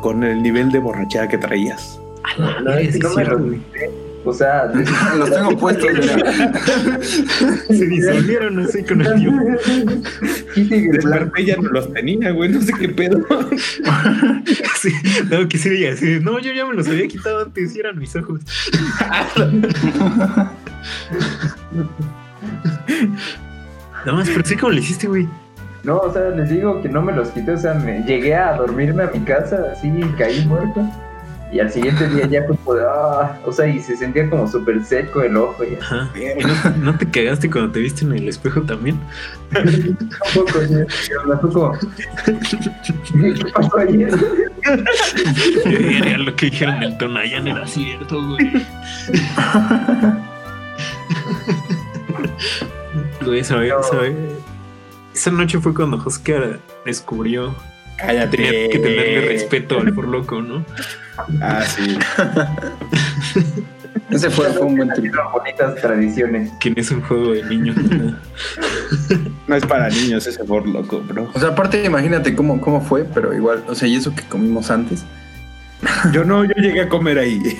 [0.00, 1.98] Con el nivel de borrachera que traías.
[2.64, 3.38] No, es que no me lo
[4.24, 4.66] O sea,
[5.16, 5.88] Los tengo puestos.
[7.68, 9.44] Se disolvieron así con el tiempo.
[11.44, 12.50] ya no los tenía, güey.
[12.50, 13.20] No sé qué pedo.
[14.80, 14.92] Sí,
[15.30, 16.20] no, diga así.
[16.20, 18.40] No, yo ya me los había quitado antes y eran mis ojos.
[24.06, 25.28] Nada más, pero sí como le hiciste, güey.
[25.84, 27.52] No, o sea, les digo que no me los quité.
[27.52, 30.80] O sea, me llegué a dormirme a mi casa, así caí muerto.
[31.52, 34.46] Y al siguiente día ya fue como de, ah, o sea, y se sentía como
[34.46, 35.82] súper seco el ojo y así.
[35.82, 36.08] Ajá.
[36.16, 39.00] ¿Y no, no te cagaste cuando te viste en el espejo también?
[39.56, 40.74] Un poco, sí,
[41.08, 41.72] pero me fue como,
[42.24, 44.14] ¿qué pasó ayer?
[45.66, 48.52] Era lo que dijeron del Tonayan era cierto, güey.
[53.24, 53.82] Güey, ¿sabe- No.
[53.82, 54.14] sabe?
[55.14, 57.54] Esa noche fue cuando Oscar descubrió
[57.98, 58.36] que Cállate.
[58.36, 60.64] tenía que tenerle respeto al por loco, ¿no?
[61.40, 61.98] Ah, sí.
[64.10, 64.90] Ese fue, fue un buen.
[64.90, 66.50] Eran bonitas tradiciones.
[66.58, 67.76] Que no es un juego de niños.
[69.46, 71.28] No es para niños ese por loco, bro.
[71.34, 74.70] O sea, aparte, imagínate cómo, cómo fue, pero igual, o sea, y eso que comimos
[74.70, 75.04] antes.
[76.12, 77.40] Yo no, yo llegué a comer ahí.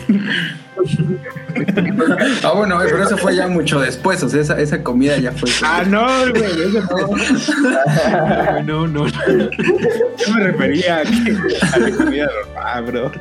[2.43, 5.51] Ah, bueno, pero eso fue ya mucho después, o sea, esa, esa comida ya fue.
[5.63, 8.63] Ah, no, güey, eso no.
[8.63, 9.07] No, no, no.
[9.07, 11.37] Yo me refería a, que,
[11.73, 13.13] a la comida normal, bro.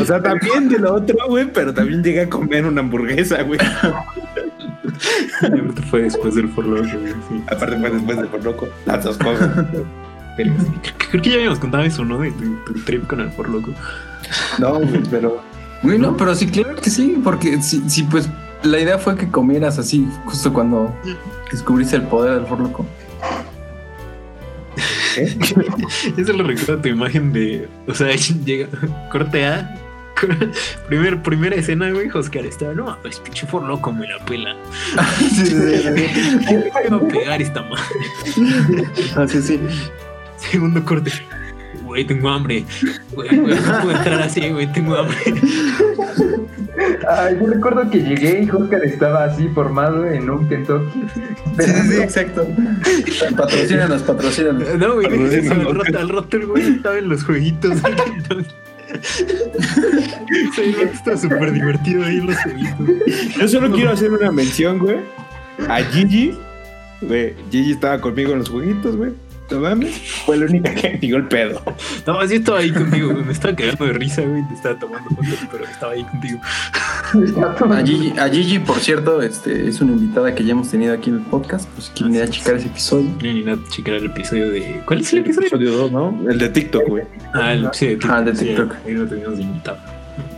[0.00, 3.60] O sea, también de lo otro, güey, pero también llegué a comer una hamburguesa, güey.
[5.90, 7.12] Fue después del por loco, güey.
[7.28, 7.42] Sí.
[7.50, 8.68] Aparte fue después de por loco.
[8.86, 9.66] Las dos cosas.
[10.36, 10.66] Pero sí,
[11.10, 12.18] creo, que- ya habíamos contado eso, ¿no?
[12.18, 13.72] De tu, tu trip con el por loco.
[14.58, 15.42] No, güey, pero.
[15.82, 18.28] Güey, no, pero sí, claro que sí, porque sí, sí, pues
[18.62, 20.94] la idea fue que comieras así, justo cuando
[21.50, 22.84] descubriste el poder del forloco.
[25.14, 25.36] ¿Qué?
[26.16, 27.68] Yo solo recuerdo tu imagen de.
[27.88, 28.14] O sea,
[28.44, 28.68] llega.
[29.10, 29.76] Corte A.
[30.88, 32.10] Primer, primera escena, güey.
[32.10, 32.74] Oscar estaba.
[32.74, 34.54] No, es pinche for loco, me la pela.
[35.18, 36.54] sí, sí, sí.
[36.54, 38.84] Me va a pegar esta madre.
[39.16, 39.58] Ah, sí, sí.
[40.50, 41.12] Segundo corte.
[41.84, 42.64] Güey, tengo hambre.
[43.12, 45.16] Güey, no puedo entrar así, güey, tengo hambre.
[47.08, 51.04] Ay, yo recuerdo que llegué y Oscar estaba así formado en un Kentucky.
[51.58, 52.46] Sí, sí, sí, exacto.
[53.36, 54.78] Patrocínanos, patrocínanos.
[54.78, 57.78] No, güey, sí, al el güey estaba en los jueguitos.
[60.54, 63.36] Sí, el vato estaba súper divertido ahí en los jueguitos.
[63.38, 64.96] Yo solo quiero hacer una mención, güey.
[65.68, 66.36] A Gigi.
[67.00, 69.12] Güey, Gigi estaba conmigo en los jueguitos, güey.
[69.50, 69.96] No mames.
[70.24, 71.60] Fue la única que me dio el pedo.
[72.06, 73.24] No, más yo estaba ahí contigo, güey.
[73.24, 74.46] Me estaba cagando de risa, güey.
[74.48, 76.40] Te estaba tomando fotos, pero estaba ahí contigo.
[77.12, 81.10] A Gigi, a Gigi, por cierto, este, es una invitada que ya hemos tenido aquí
[81.10, 81.68] en el podcast.
[81.70, 83.10] Pues quieren ir a checar ese episodio.
[83.20, 84.80] Ni ni nada, checar el episodio de.
[84.86, 85.48] ¿Cuál es el episodio?
[85.48, 86.30] Episodio 2, ¿no?
[86.30, 87.04] El de TikTok, güey.
[87.34, 88.10] Ah, el episodio de TikTok.
[88.12, 88.74] Ah, de Sí, TikTok.
[88.86, 89.78] ahí lo teníamos de invitado.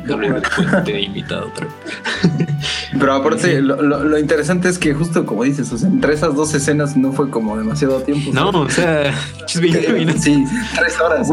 [0.06, 1.66] Doble después te he invitado otra.
[2.98, 6.34] Pero aparte, lo, lo- lo interesante es que justo como dices, o sea, entre esas
[6.34, 8.30] dos escenas no fue como demasiado tiempo.
[8.32, 9.12] No, o sea,
[9.46, 10.22] chis 20 minutos.
[10.22, 10.44] Sí,
[10.76, 11.28] tres horas.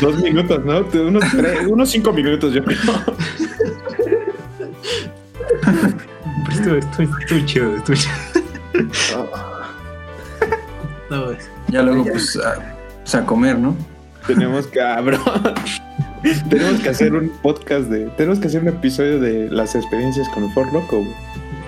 [0.00, 0.78] Dos minutos, ¿no?
[1.06, 2.78] Unos, tres- unos cinco minutos, yo creo.
[6.64, 9.30] Pero estuvo, estuvo, chido, estuvo chido.
[11.10, 13.74] No, es- Ya luego, pues, a, pues, a comer, ¿no?
[14.34, 15.20] Tenemos que, cabrón.
[16.50, 18.06] tenemos que hacer un podcast de.
[18.10, 21.14] Tenemos que hacer un episodio de las experiencias con el Ford Loco, güey.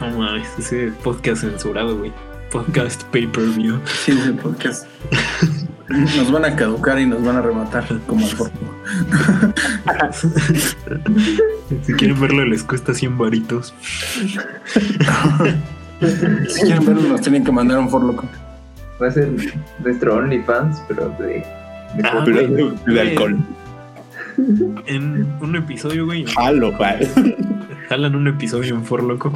[0.01, 2.13] no mames, ese podcast censurado, güey.
[2.53, 3.81] Podcast pay-per-view.
[4.05, 4.87] Sí, ese podcast.
[5.89, 8.25] Nos van a caducar y nos van a rematar como
[9.85, 10.15] al.
[11.83, 13.75] Si quieren verlo, les cuesta 100 varitos.
[16.49, 18.25] Si quieren verlo, nos tienen que mandar un forloco.
[19.03, 19.29] Va a ser
[19.81, 21.45] nuestro OnlyFans, pero de,
[21.97, 22.99] de Ah, Pero güey, de, de güey.
[23.09, 23.37] alcohol.
[24.87, 27.07] En un episodio, güey, Jalo, pal.
[27.89, 29.31] jalan un episodio en For Loco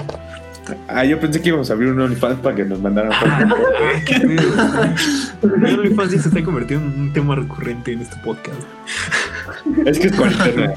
[0.88, 3.44] Ah, yo pensé que íbamos a abrir un OnlyFans para que nos mandaran Ah.
[5.42, 8.58] El OnlyFans ya se está convirtiendo en un tema recurrente en este podcast.
[9.84, 10.72] Es que es cuarentena.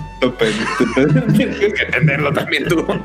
[1.36, 2.86] Tienes que entenderlo también tú.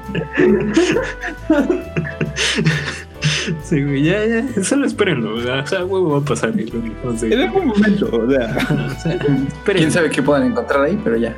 [3.63, 4.65] Sí, güey, ya, ya.
[4.65, 5.61] Solo espérenlo, ¿verdad?
[5.61, 8.57] O sea, huevo va a pasar En algún momento, o sea.
[8.97, 9.19] O sea.
[9.65, 11.35] Quién sabe qué puedan encontrar ahí, pero ya.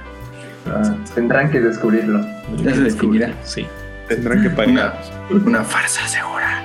[0.67, 2.21] Ah, tendrán que descubrirlo.
[2.63, 3.33] Ya se definirá.
[3.45, 3.67] Sí.
[4.09, 5.03] Tendrán que Una, pagar.
[5.31, 6.63] una farsa segura.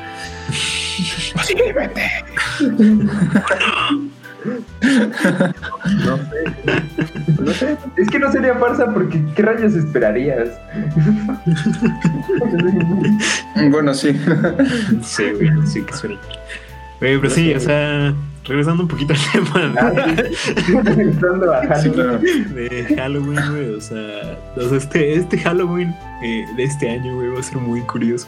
[1.34, 2.12] Posiblemente.
[4.44, 6.44] No sé.
[7.42, 7.78] No sé.
[7.98, 10.50] Es que no sería farsa porque ¿qué rayos esperarías?
[13.70, 14.14] Bueno, sí.
[15.04, 16.20] Sí, güey, sí que suena.
[17.00, 18.14] Güey, pero sí, o sea,
[18.46, 19.92] regresando un poquito al tema Ah,
[20.36, 20.74] sí.
[20.84, 21.94] Regresando a Sí, Halloween.
[21.94, 22.20] claro.
[22.20, 27.30] de, Halloween, güey, o sea, o sea, este, este Halloween eh, de este año, güey,
[27.30, 28.28] va a ser muy curioso.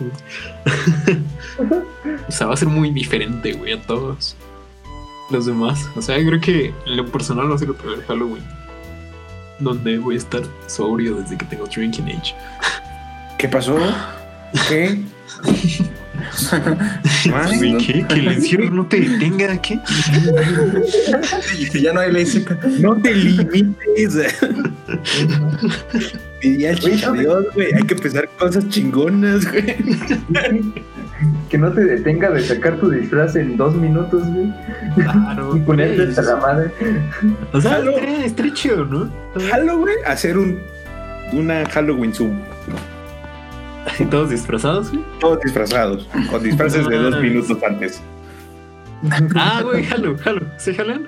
[2.27, 4.35] o sea, va a ser muy diferente, güey, a todos
[5.33, 5.89] los demás.
[5.95, 8.43] O sea, creo que en lo personal va a ser el primer Halloween
[9.59, 12.35] donde voy a estar sobrio desde que tengo Drinking Age.
[13.37, 13.77] ¿Qué pasó?
[14.67, 15.01] ¿Qué?
[17.57, 18.05] Güey, ¿qué?
[18.07, 19.61] ¿Que el encierro no te detenga?
[19.61, 19.79] ¿Qué?
[21.81, 22.57] Ya no hay ley seca.
[22.79, 24.15] No te limites.
[26.43, 27.73] No, Dios, güey.
[27.73, 29.75] Hay que pensar cosas chingonas, güey.
[31.49, 34.53] Que no te detenga de sacar tu disfraz en dos minutos, güey.
[34.95, 35.55] Claro.
[35.55, 36.71] Y ponerte hasta la madre.
[37.53, 37.79] O sea,
[38.25, 39.09] estaría, chido, ¿no?
[39.51, 40.59] Halloween, hacer un
[41.31, 42.39] una Halloween Zoom.
[43.87, 45.03] Así todos disfrazados, güey.
[45.19, 48.01] Todos disfrazados, con disfraces de dos minutos antes.
[49.35, 50.41] Ah, güey, jalo, jalo.
[50.57, 51.05] ¿Se jalan?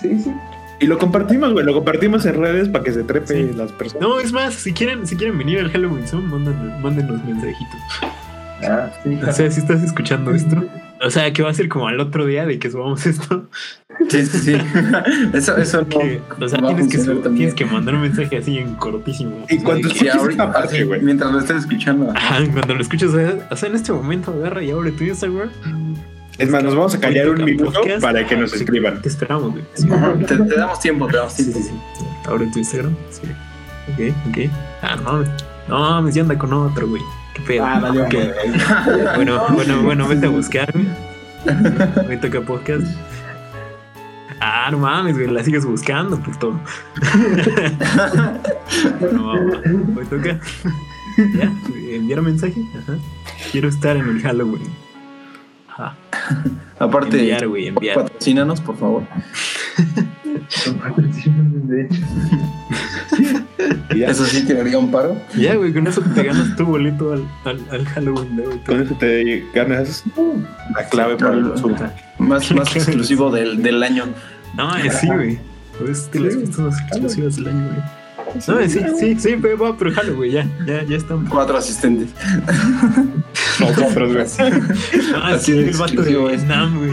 [0.00, 0.32] Sí, sí.
[0.78, 1.64] Y lo compartimos, güey.
[1.64, 3.52] Lo compartimos en redes para que se trepe Sí.
[3.56, 4.06] las personas.
[4.06, 7.80] No, es más, si quieren, si quieren venir al Halloween Zoom, mándenos, mándenos mensajitos.
[8.62, 9.18] Ah, sí.
[9.26, 10.64] O sea, si estás escuchando esto.
[11.02, 13.48] O sea, que va a ser como al otro día de que subamos esto.
[14.08, 14.56] Sí, sí, sí.
[15.34, 15.88] Eso, eso no.
[15.88, 19.44] Que, o sea, tienes que, sub- tienes que mandar un mensaje así en cortísimo.
[19.48, 21.00] Y cuando Sí, escuches ahorita, esta parte, güey.
[21.02, 22.10] mientras lo estés escuchando.
[22.14, 23.10] Ajá, cuando lo escuchas,
[23.50, 25.48] o sea, en este momento agarra y abre tu Instagram.
[26.38, 28.02] Es más, nos vamos a callar un minuto Podcast.
[28.02, 29.00] para que nos Sí, escriban.
[29.00, 29.64] Te esperamos, güey.
[29.74, 29.88] Sí.
[30.26, 31.60] Te, te damos tiempo, te damos Sí, tiempo.
[31.60, 32.04] sí, sí.
[32.26, 32.94] Abre tu Instagram.
[33.10, 33.22] Sí.
[33.92, 34.50] Ok, ok.
[34.82, 35.28] Ah, no mames.
[35.68, 37.02] No mames, ya anda con otro, güey.
[37.36, 37.66] Qué pedo.
[37.66, 38.32] Ah, vale.
[39.16, 40.86] Bueno, bueno, bueno, vete a buscar, güey.
[42.08, 42.86] Me toca podcast.
[44.40, 46.58] Ah, no mames, güey, la sigues buscando, puto.
[49.12, 50.38] No, me toca.
[51.16, 51.50] Ya,
[51.94, 52.60] enviar mensaje.
[52.78, 52.98] Ajá.
[53.50, 54.66] Quiero estar en el Halloween.
[55.68, 55.96] Ajá.
[56.78, 57.96] Aparte, Enviar, güey, enviar.
[57.96, 59.02] patrocínanos, por favor.
[63.94, 65.16] Y ya, Eso sí te haría un paro.
[65.36, 68.58] Ya, güey, con eso te ganas tu boleto al, al, al Halloween de hoy.
[68.66, 70.04] con eso te ganas
[70.74, 71.74] la clave para el Zoom.
[72.18, 74.04] Más, más exclusivo del, del año.
[74.56, 75.38] No, eh, sí, güey.
[75.90, 78.05] Es de las fiestas más exclusivas del año, güey.
[78.34, 81.28] No, sí, sí, sí, pero va, pero jalo, güey, ya, ya, ya estamos.
[81.30, 82.10] Cuatro asistentes.
[83.60, 84.26] Nosotros, güey.
[85.12, 86.18] No, Así sí, de el vato de es.
[86.18, 86.90] Vietnam, güey.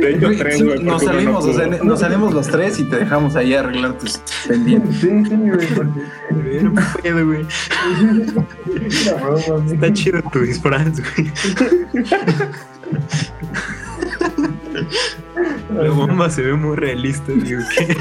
[0.00, 0.82] De hecho, Güey, tres, sí, güey.
[0.82, 4.18] nos no salimos, o sea, nos salimos los tres y te dejamos ahí arreglar tus
[4.48, 4.96] pendientes.
[4.96, 5.66] Sí, sí, güey.
[5.74, 6.00] porque-.
[6.66, 7.46] Una broma, güey.
[9.72, 11.30] Está chido tu disfraz, güey.
[15.74, 17.96] La bomba se ve muy realista, digo, ¿qué?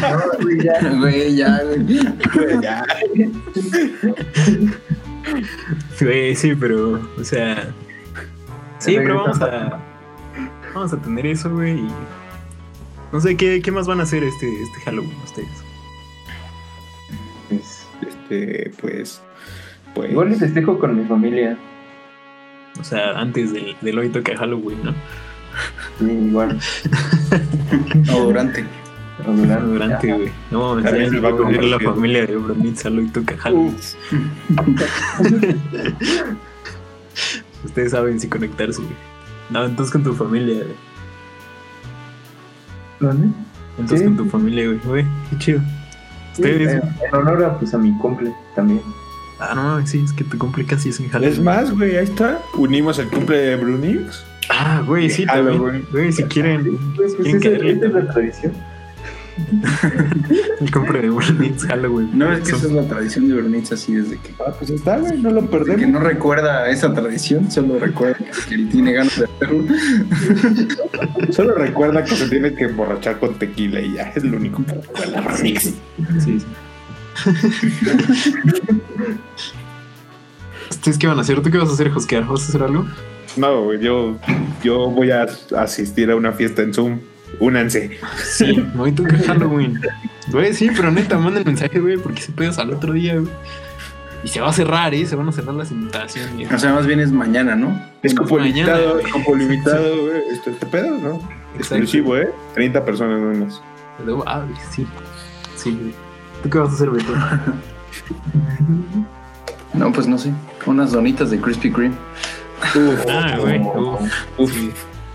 [0.00, 0.90] No, güey, ya.
[0.98, 2.62] Güey, ya, güey.
[2.62, 2.84] Ya.
[6.00, 7.68] Güey, sí, pero, o sea.
[8.78, 9.78] Sí, pero vamos a.
[10.74, 11.78] Vamos a tener eso, güey.
[11.78, 11.88] Y
[13.12, 15.48] no sé qué, qué más van a hacer este, este Halloween ustedes.
[17.48, 19.22] Pues, Este, pues.
[19.94, 20.10] Pues.
[20.10, 21.56] igual y festejo con mi familia.
[22.78, 24.94] O sea, antes del, del hoy toca Halloween, ¿no?
[25.98, 26.58] Sí, igual.
[28.14, 28.64] O durante.
[29.26, 29.66] O durante.
[29.66, 30.30] Durante, güey.
[30.50, 33.74] No, me También se va a la familia de Bronitza hoy toca Halloween.
[33.76, 33.94] Uf,
[37.64, 38.94] Ustedes saben si conectarse, güey.
[39.50, 40.76] No, entonces con tu familia, güey.
[43.00, 43.28] ¿Dónde?
[43.78, 44.04] Entonces Sí.
[44.04, 44.78] con tu familia, güey.
[44.84, 45.60] Güey, qué chido.
[46.34, 46.72] Sí, Ustedes.
[46.74, 48.80] en, en honor a, pues, a mi cumple también.
[49.38, 51.32] Ah, no, sí, es que tu cumple casi es en Halloween.
[51.32, 52.40] Es más, güey, ahí está.
[52.54, 54.24] Unimos el cumple de Brunix.
[54.48, 55.58] Ah, güey, sí, también.
[55.58, 55.86] Halloween.
[55.90, 58.52] Güey, si quieren, Pues, pues quieren esa, caerle esa es la tradición.
[60.60, 62.10] el cumple de Bronitz Halloween.
[62.14, 64.30] No es que esa es la tradición de Bernitz así desde que.
[64.40, 65.88] Ah, pues está, güey, no lo desde que perdemos.
[65.90, 69.64] no recuerda esa tradición, solo recuerda que él tiene ganas de hacerlo.
[71.32, 74.12] Solo recuerda que se tiene que emborrachar con tequila y ya.
[74.14, 75.36] Es lo único que recuerda.
[75.36, 75.74] Sí, sí.
[80.70, 81.40] ¿Ustedes qué van a hacer?
[81.42, 82.24] ¿Tú qué vas a hacer, Josquear?
[82.26, 82.86] ¿Vas a hacer algo?
[83.36, 84.16] No, güey, yo,
[84.62, 85.26] yo voy a
[85.56, 87.00] asistir a una fiesta en Zoom.
[87.40, 87.98] Únanse.
[88.24, 89.80] Sí, hoy toca Halloween.
[90.30, 93.30] Güey, sí, pero neta, manda el mensaje, güey, porque se pegas al otro día, güey.
[94.24, 95.04] Y se va a cerrar, ¿eh?
[95.06, 96.50] Se van a cerrar las invitaciones.
[96.50, 97.80] O sea, más bien es mañana, ¿no?
[98.02, 99.04] Es cupo limitado, güey.
[99.04, 100.22] es cupo limitado, güey.
[100.30, 101.20] Este, este pedo, ¿no?
[101.56, 102.30] Exclusivo, ¿eh?
[102.54, 103.62] 30 personas menos.
[104.26, 104.86] Ah, güey, sí.
[105.56, 105.94] Sí, güey.
[106.42, 107.12] ¿Tú qué vas a hacer, Beto?
[109.74, 110.32] No, pues no sé.
[110.64, 111.94] Unas donitas de Krispy Kreme.
[113.08, 113.60] Ah, güey.
[113.60, 114.00] uf.
[114.38, 114.52] Uf,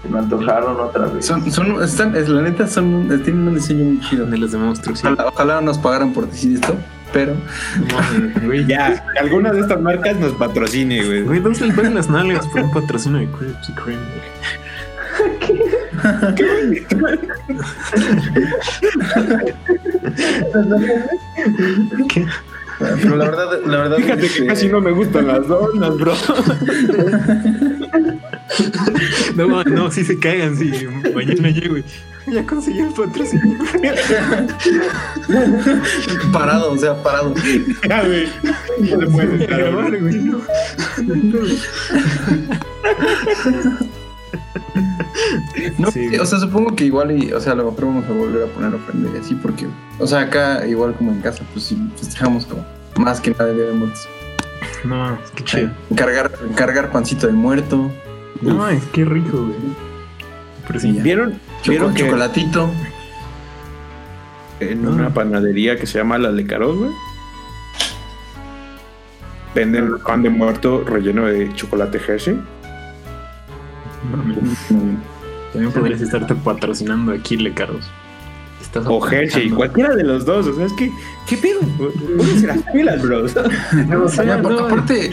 [0.02, 1.26] Se me antojaron otra vez.
[1.26, 4.26] Son, son, están, es, la neta, son, tienen un diseño muy chido.
[4.26, 5.08] De los de monstruos, sí.
[5.08, 6.76] Ojalá, ojalá nos pagaran por decir esto,
[7.14, 11.22] pero No, Güey, ya, que alguna de estas marcas nos patrocine, güey.
[11.24, 14.32] Güey, ¿dónde le pagan las nalgas por un patrocinio de Krispy Kreme, güey?
[22.08, 22.26] ¿Qué?
[23.02, 26.14] Pero la verdad, la verdad Fíjate es que casi no me gustan las donas, bro.
[29.36, 30.72] No, no, sí se cagan, sí.
[31.16, 31.78] Mañana llego.
[32.28, 33.58] Ya conseguí el patrocinio.
[36.34, 37.34] parado, o sea, parado.
[37.88, 38.28] Ya, güey.
[38.80, 40.18] No le puedes güey.
[40.18, 40.42] No.
[45.78, 48.14] No, Sí, o sea, supongo que igual y, o sea, a lo mejor vamos a
[48.14, 49.68] volver a poner ofrenda y así porque,
[50.00, 52.66] o sea, acá igual como en casa, pues sí, festejamos como
[52.98, 54.08] más que nada el Día de Muertos.
[54.84, 55.72] No, qué chido.
[55.96, 57.92] Cargar, cargar pancito de muerto,
[58.42, 59.56] No, es que rico, güey.
[60.68, 60.92] Pero sí.
[61.02, 62.70] ¿Vieron, choco- ¿vieron que chocolatito.
[64.60, 66.92] en una panadería que se llama La de Caros, güey?
[69.54, 72.40] Venden pan de muerto relleno de chocolate Hershey.
[74.10, 74.38] Mames.
[75.54, 77.90] También podrías estarte patrocinando aquí, Le Carlos.
[78.62, 80.48] Estás O Hershey, cualquiera de los dos.
[80.48, 80.90] O sea, es que,
[81.28, 81.60] ¿qué pedo?
[82.18, 83.26] Pónganse las pilas, bro.
[83.88, 85.12] No, O sea, no, apar- aparte,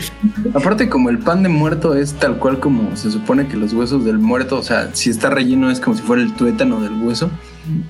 [0.55, 4.05] aparte como el pan de muerto es tal cual como se supone que los huesos
[4.05, 7.31] del muerto, o sea, si está relleno es como si fuera el tuétano del hueso.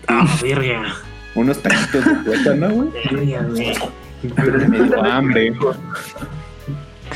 [0.07, 0.95] Ah, verga.
[1.35, 2.89] Unos taquitos de tuétano, güey.
[3.11, 4.69] Verga, güey.
[4.69, 5.53] Me dio hambre.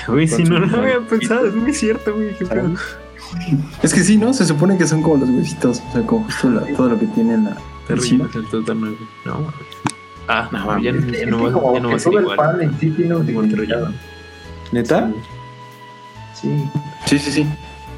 [0.06, 2.34] Güey, si no lo había pensado, es muy cierto, güey.
[2.36, 2.74] qué pedo.
[3.82, 4.32] Es que sí, ¿no?
[4.32, 7.06] Se supone que son como los huesitos, o sea, como justo la- todo lo que
[7.06, 7.56] tiene en la...
[7.86, 8.24] Te encima.
[8.24, 8.96] ríes el tuétano, güey.
[9.24, 9.54] No, mames.
[10.28, 12.12] Ah, No, ya, Es ya que no va, como ya no va que a ser
[12.14, 12.36] el igual.
[12.36, 13.88] pan en sí tiene un significado.
[14.70, 15.10] ¿Neta?
[16.34, 16.64] Sí.
[17.06, 17.46] Sí, sí, sí.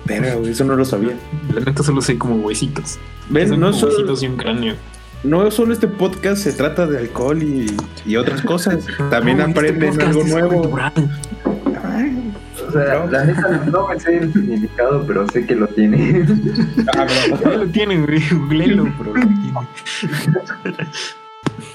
[0.06, 1.16] Güey, eso no lo sabía.
[1.54, 2.98] La neta solo sé como huesitos.
[3.30, 3.50] ¿Ves?
[3.50, 4.74] Son No como solo, huesitos y un cráneo.
[5.22, 7.74] no solo este podcast se trata de alcohol y,
[8.06, 8.84] y otras cosas.
[9.10, 10.60] También No, este aprenden algo es nuevo.
[10.62, 10.92] cultural.
[12.74, 16.26] O sea, la neta no me sé el significado, pero sé que lo tiene.
[16.96, 17.06] Ah,
[17.56, 17.66] lo
[18.46, 18.68] güey.
[18.98, 19.52] Pero lo tiene.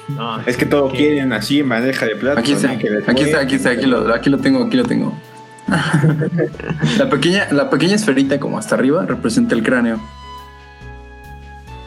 [0.09, 0.97] No, Es que todo ¿Qué?
[0.97, 2.39] quieren así en bandeja de plata.
[2.39, 5.17] Aquí está, aquí está, aquí está, aquí lo, aquí lo tengo, aquí lo tengo.
[6.97, 9.99] La pequeña, la pequeña esferita como hasta arriba representa el cráneo.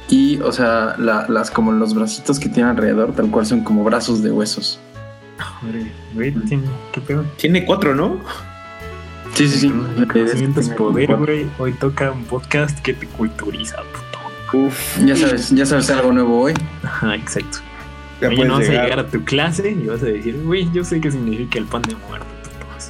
[0.09, 3.83] Y, o sea, la- las como los bracitos que tiene alrededor, tal cual son como
[3.83, 4.79] brazos de huesos.
[5.63, 7.25] Madre, güey, tiene- ¿qué pedo?
[7.37, 8.21] Tiene cuatro, ¿no?
[9.35, 9.73] Sí, sí, sí.
[9.97, 11.47] El conocimiento es poder, güey.
[11.59, 14.59] Hoy toca un podcast que te culturiza, puto.
[14.67, 16.55] Uf, Ya sabes, ya sabes algo nuevo hoy.
[16.83, 17.59] Ajá, exacto.
[18.21, 18.85] ya Mañana puedes vas a llegar.
[18.85, 21.83] llegar a tu clase y vas a decir, güey, yo sé qué significa el pan
[21.83, 22.27] de muerto.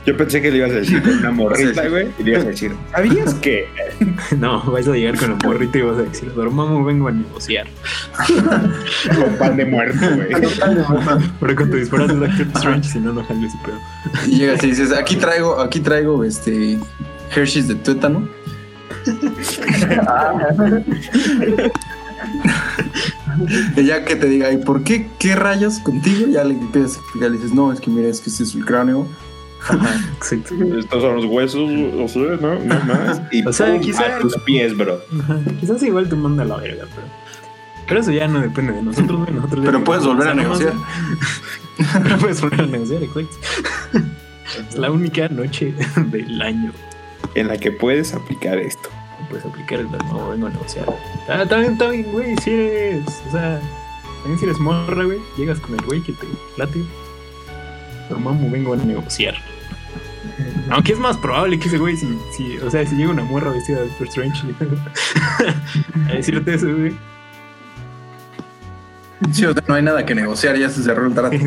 [0.03, 0.12] Puto".
[0.12, 2.09] Yo pensé que le ibas a decir con una morrita, güey.
[2.18, 3.68] Y le ibas a decir, ¿sabías que?
[4.38, 7.66] No, vas a llegar con el morrito y vas a decir, dormamos, vengo a negociar.
[8.28, 10.28] Con pan de muerto, güey.
[11.40, 13.78] Pero con tu disparas de Doctor Strange, si no, no jale ese pedo.
[14.26, 16.78] Y llegas y dices, aquí traigo, aquí traigo este
[17.34, 18.28] Hershey's de tuétano.
[23.76, 25.09] Y ya que te diga, ¿y por qué?
[25.18, 26.26] ¿Qué rayos contigo?
[26.28, 28.55] Ya le empiezas a explicar, le dices, no, es que mira, es que este es
[28.55, 29.07] el cráneo.
[30.16, 30.54] Exacto.
[30.78, 33.22] Estos son los huesos, o sea, no, no más.
[33.30, 35.00] Y O sea, pum, quizá- a tus pies, bro.
[35.22, 37.06] Ajá, Quizás igual te manda a la verga, pero.
[37.88, 39.32] Pero eso ya no depende de nosotros, güey.
[39.34, 40.72] Nosotros Pero puedes volver a negociar.
[42.02, 43.36] Pero puedes volver a negociar, exacto.
[44.70, 45.74] Es la única noche
[46.10, 46.72] del año
[47.34, 48.88] En la que puedes aplicar esto.
[49.30, 50.86] puedes aplicar el no vengo a negociar.
[51.28, 53.04] Ah, también, también, güey, si eres.
[53.28, 53.60] O sea,
[54.20, 56.26] también si eres morra, güey, llegas con el güey que te
[56.58, 56.82] late.
[58.10, 59.34] Dormamos, vengo a negociar.
[60.70, 63.50] Aunque es más probable que ese güey, si, si, o sea, si llega una morra
[63.50, 64.54] vestida de Doctor Strange
[66.08, 66.96] a decirte eso, güey.
[69.32, 71.36] Sí, o sea, no hay nada que negociar, ya se cerró el trato.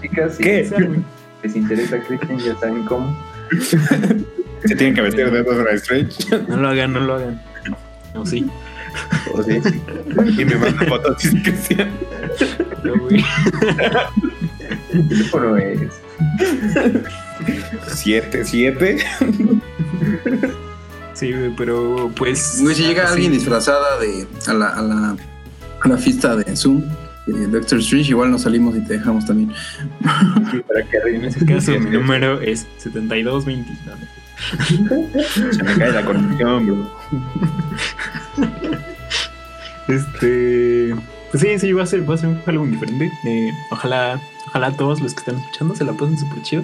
[0.00, 1.02] Chicas, si ¿Qué?
[1.42, 3.16] les interesa Christian, ya saben cómo.
[4.64, 6.46] Se tienen que vestir de Doctor Strange.
[6.48, 7.40] No lo hagan, no lo hagan.
[8.14, 8.46] No, sí.
[9.32, 9.60] ¿O sí?
[10.38, 11.88] Y me mandan fotos y que.
[12.82, 13.24] No, güey.
[14.92, 16.00] ¿Qué teléfono es?
[17.88, 18.98] Siete, siete.
[21.14, 22.58] Sí, pero pues.
[22.60, 25.16] Güey, si llega alguien disfrazada de a la, a la,
[25.82, 26.82] a la fiesta de Zoom,
[27.26, 29.52] de Doctor Strange, igual nos salimos y te dejamos también.
[30.02, 33.70] Para que En ese caso, mi número es 7220.
[34.80, 36.90] No, Se me cae la conexión, bro.
[39.88, 40.94] Este.
[41.30, 43.10] Pues sí, sí, va a ser, va a ser algo diferente.
[43.26, 44.20] Eh, ojalá,
[44.50, 46.62] ojalá todos los que están escuchando se la pasen súper chido.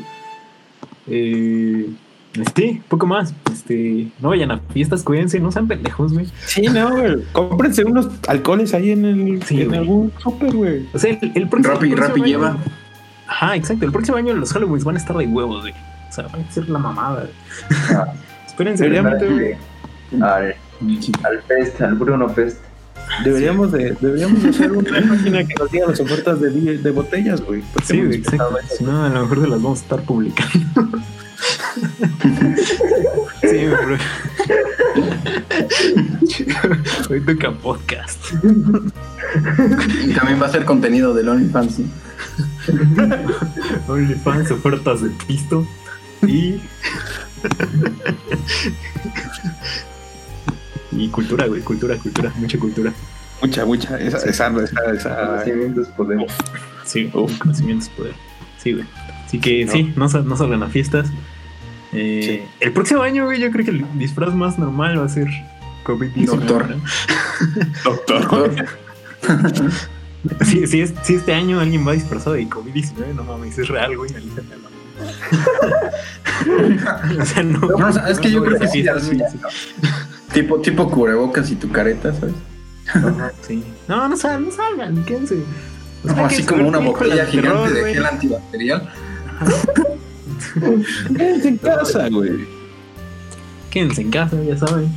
[1.08, 1.88] Eh,
[2.34, 3.34] este, poco más.
[3.52, 6.26] Este, no vayan a fiestas, cuídense, no sean pendejos, güey.
[6.46, 7.22] Sí, no, güey.
[7.32, 9.78] Cómprense unos alcoholes ahí en el Sí, en güey.
[9.80, 10.86] algún súper, güey.
[10.92, 11.74] O sea, el, el próximo.
[11.74, 12.56] Rappi, el próximo Rappi año- lleva.
[13.28, 13.84] Ajá, exacto.
[13.86, 15.74] El próximo año los Halloween van a estar de huevos, güey.
[16.08, 17.26] O sea, van a ser la mamada.
[17.90, 18.12] Ah.
[18.46, 19.54] Espérense, realmente, güey.
[20.22, 20.54] Al,
[21.24, 22.60] al Fest, al Bruno Fest.
[23.24, 27.40] Deberíamos de, deberíamos de hacer una página que nos diga las ofertas de, de botellas,
[27.40, 27.62] güey.
[27.84, 28.58] Sí, exacto.
[28.76, 30.56] Si no, a lo mejor se las vamos a estar publicando.
[33.40, 33.96] sí, güey, bro.
[37.10, 38.24] Hoy toca podcast.
[40.04, 41.74] Y también va a ser contenido del OnlyFans.
[41.74, 41.86] ¿sí?
[43.88, 45.66] OnlyFans, ofertas de pisto.
[46.26, 46.60] Y.
[50.96, 52.92] y cultura, güey, cultura, cultura, mucha cultura.
[53.42, 53.98] Mucha, mucha.
[54.00, 56.32] Esa, esa, esa, esa- Conocimientos podemos.
[56.84, 57.36] Sí, Uf.
[57.38, 58.14] conocimiento es poder.
[58.62, 58.84] Sí, güey.
[59.26, 61.08] Así que sí, no, no salgan a fiestas.
[61.92, 65.26] Eh, El próximo año, güey, yo creo que el disfraz más normal va a ser
[65.84, 66.24] COVID-19.
[66.26, 66.68] Doctor.
[66.70, 66.76] ¿no?
[68.08, 68.66] Doctor.
[70.44, 73.96] Si, si, es, si este año alguien va disfrazado de COVID-19, no mames, es real,
[73.96, 74.10] güey,
[77.20, 77.58] o sea, no.
[77.60, 78.84] No, es que yo no creo que sí,
[80.36, 82.34] Tipo, tipo cubrebocas y tu careta, ¿sabes?
[83.40, 83.64] Sí.
[83.88, 85.36] No, no salgan, no salgan, quédense.
[86.04, 88.92] O sea, No, así como una botella gigante de gel antibacterial.
[91.16, 92.46] Quédense en casa, güey.
[93.70, 94.92] Quédense en casa, ya saben.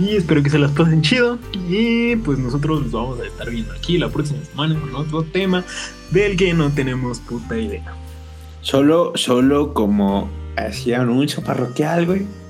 [0.00, 1.38] Y espero que se las pasen chido.
[1.68, 5.62] Y pues nosotros los vamos a estar viendo aquí la próxima semana con otro tema
[6.10, 7.94] del que no tenemos puta idea.
[8.62, 12.41] Solo, solo como hacía anuncio parroquial, güey.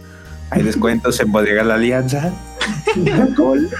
[0.52, 2.30] Hay descuentos en Bodega La Alianza.
[3.14, 3.70] Alcohol.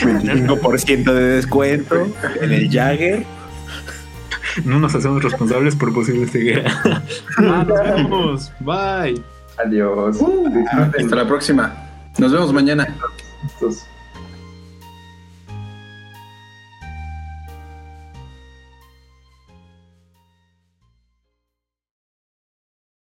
[0.00, 2.08] 25% de descuento
[2.40, 3.24] en el Jagger.
[4.64, 6.82] No nos hacemos responsables por posible ceguera.
[7.38, 8.52] Ah, nos vemos.
[8.60, 9.22] Bye.
[9.64, 10.18] Adiós.
[10.18, 11.74] Disfruten Hasta la próxima.
[12.18, 12.88] Nos vemos mañana.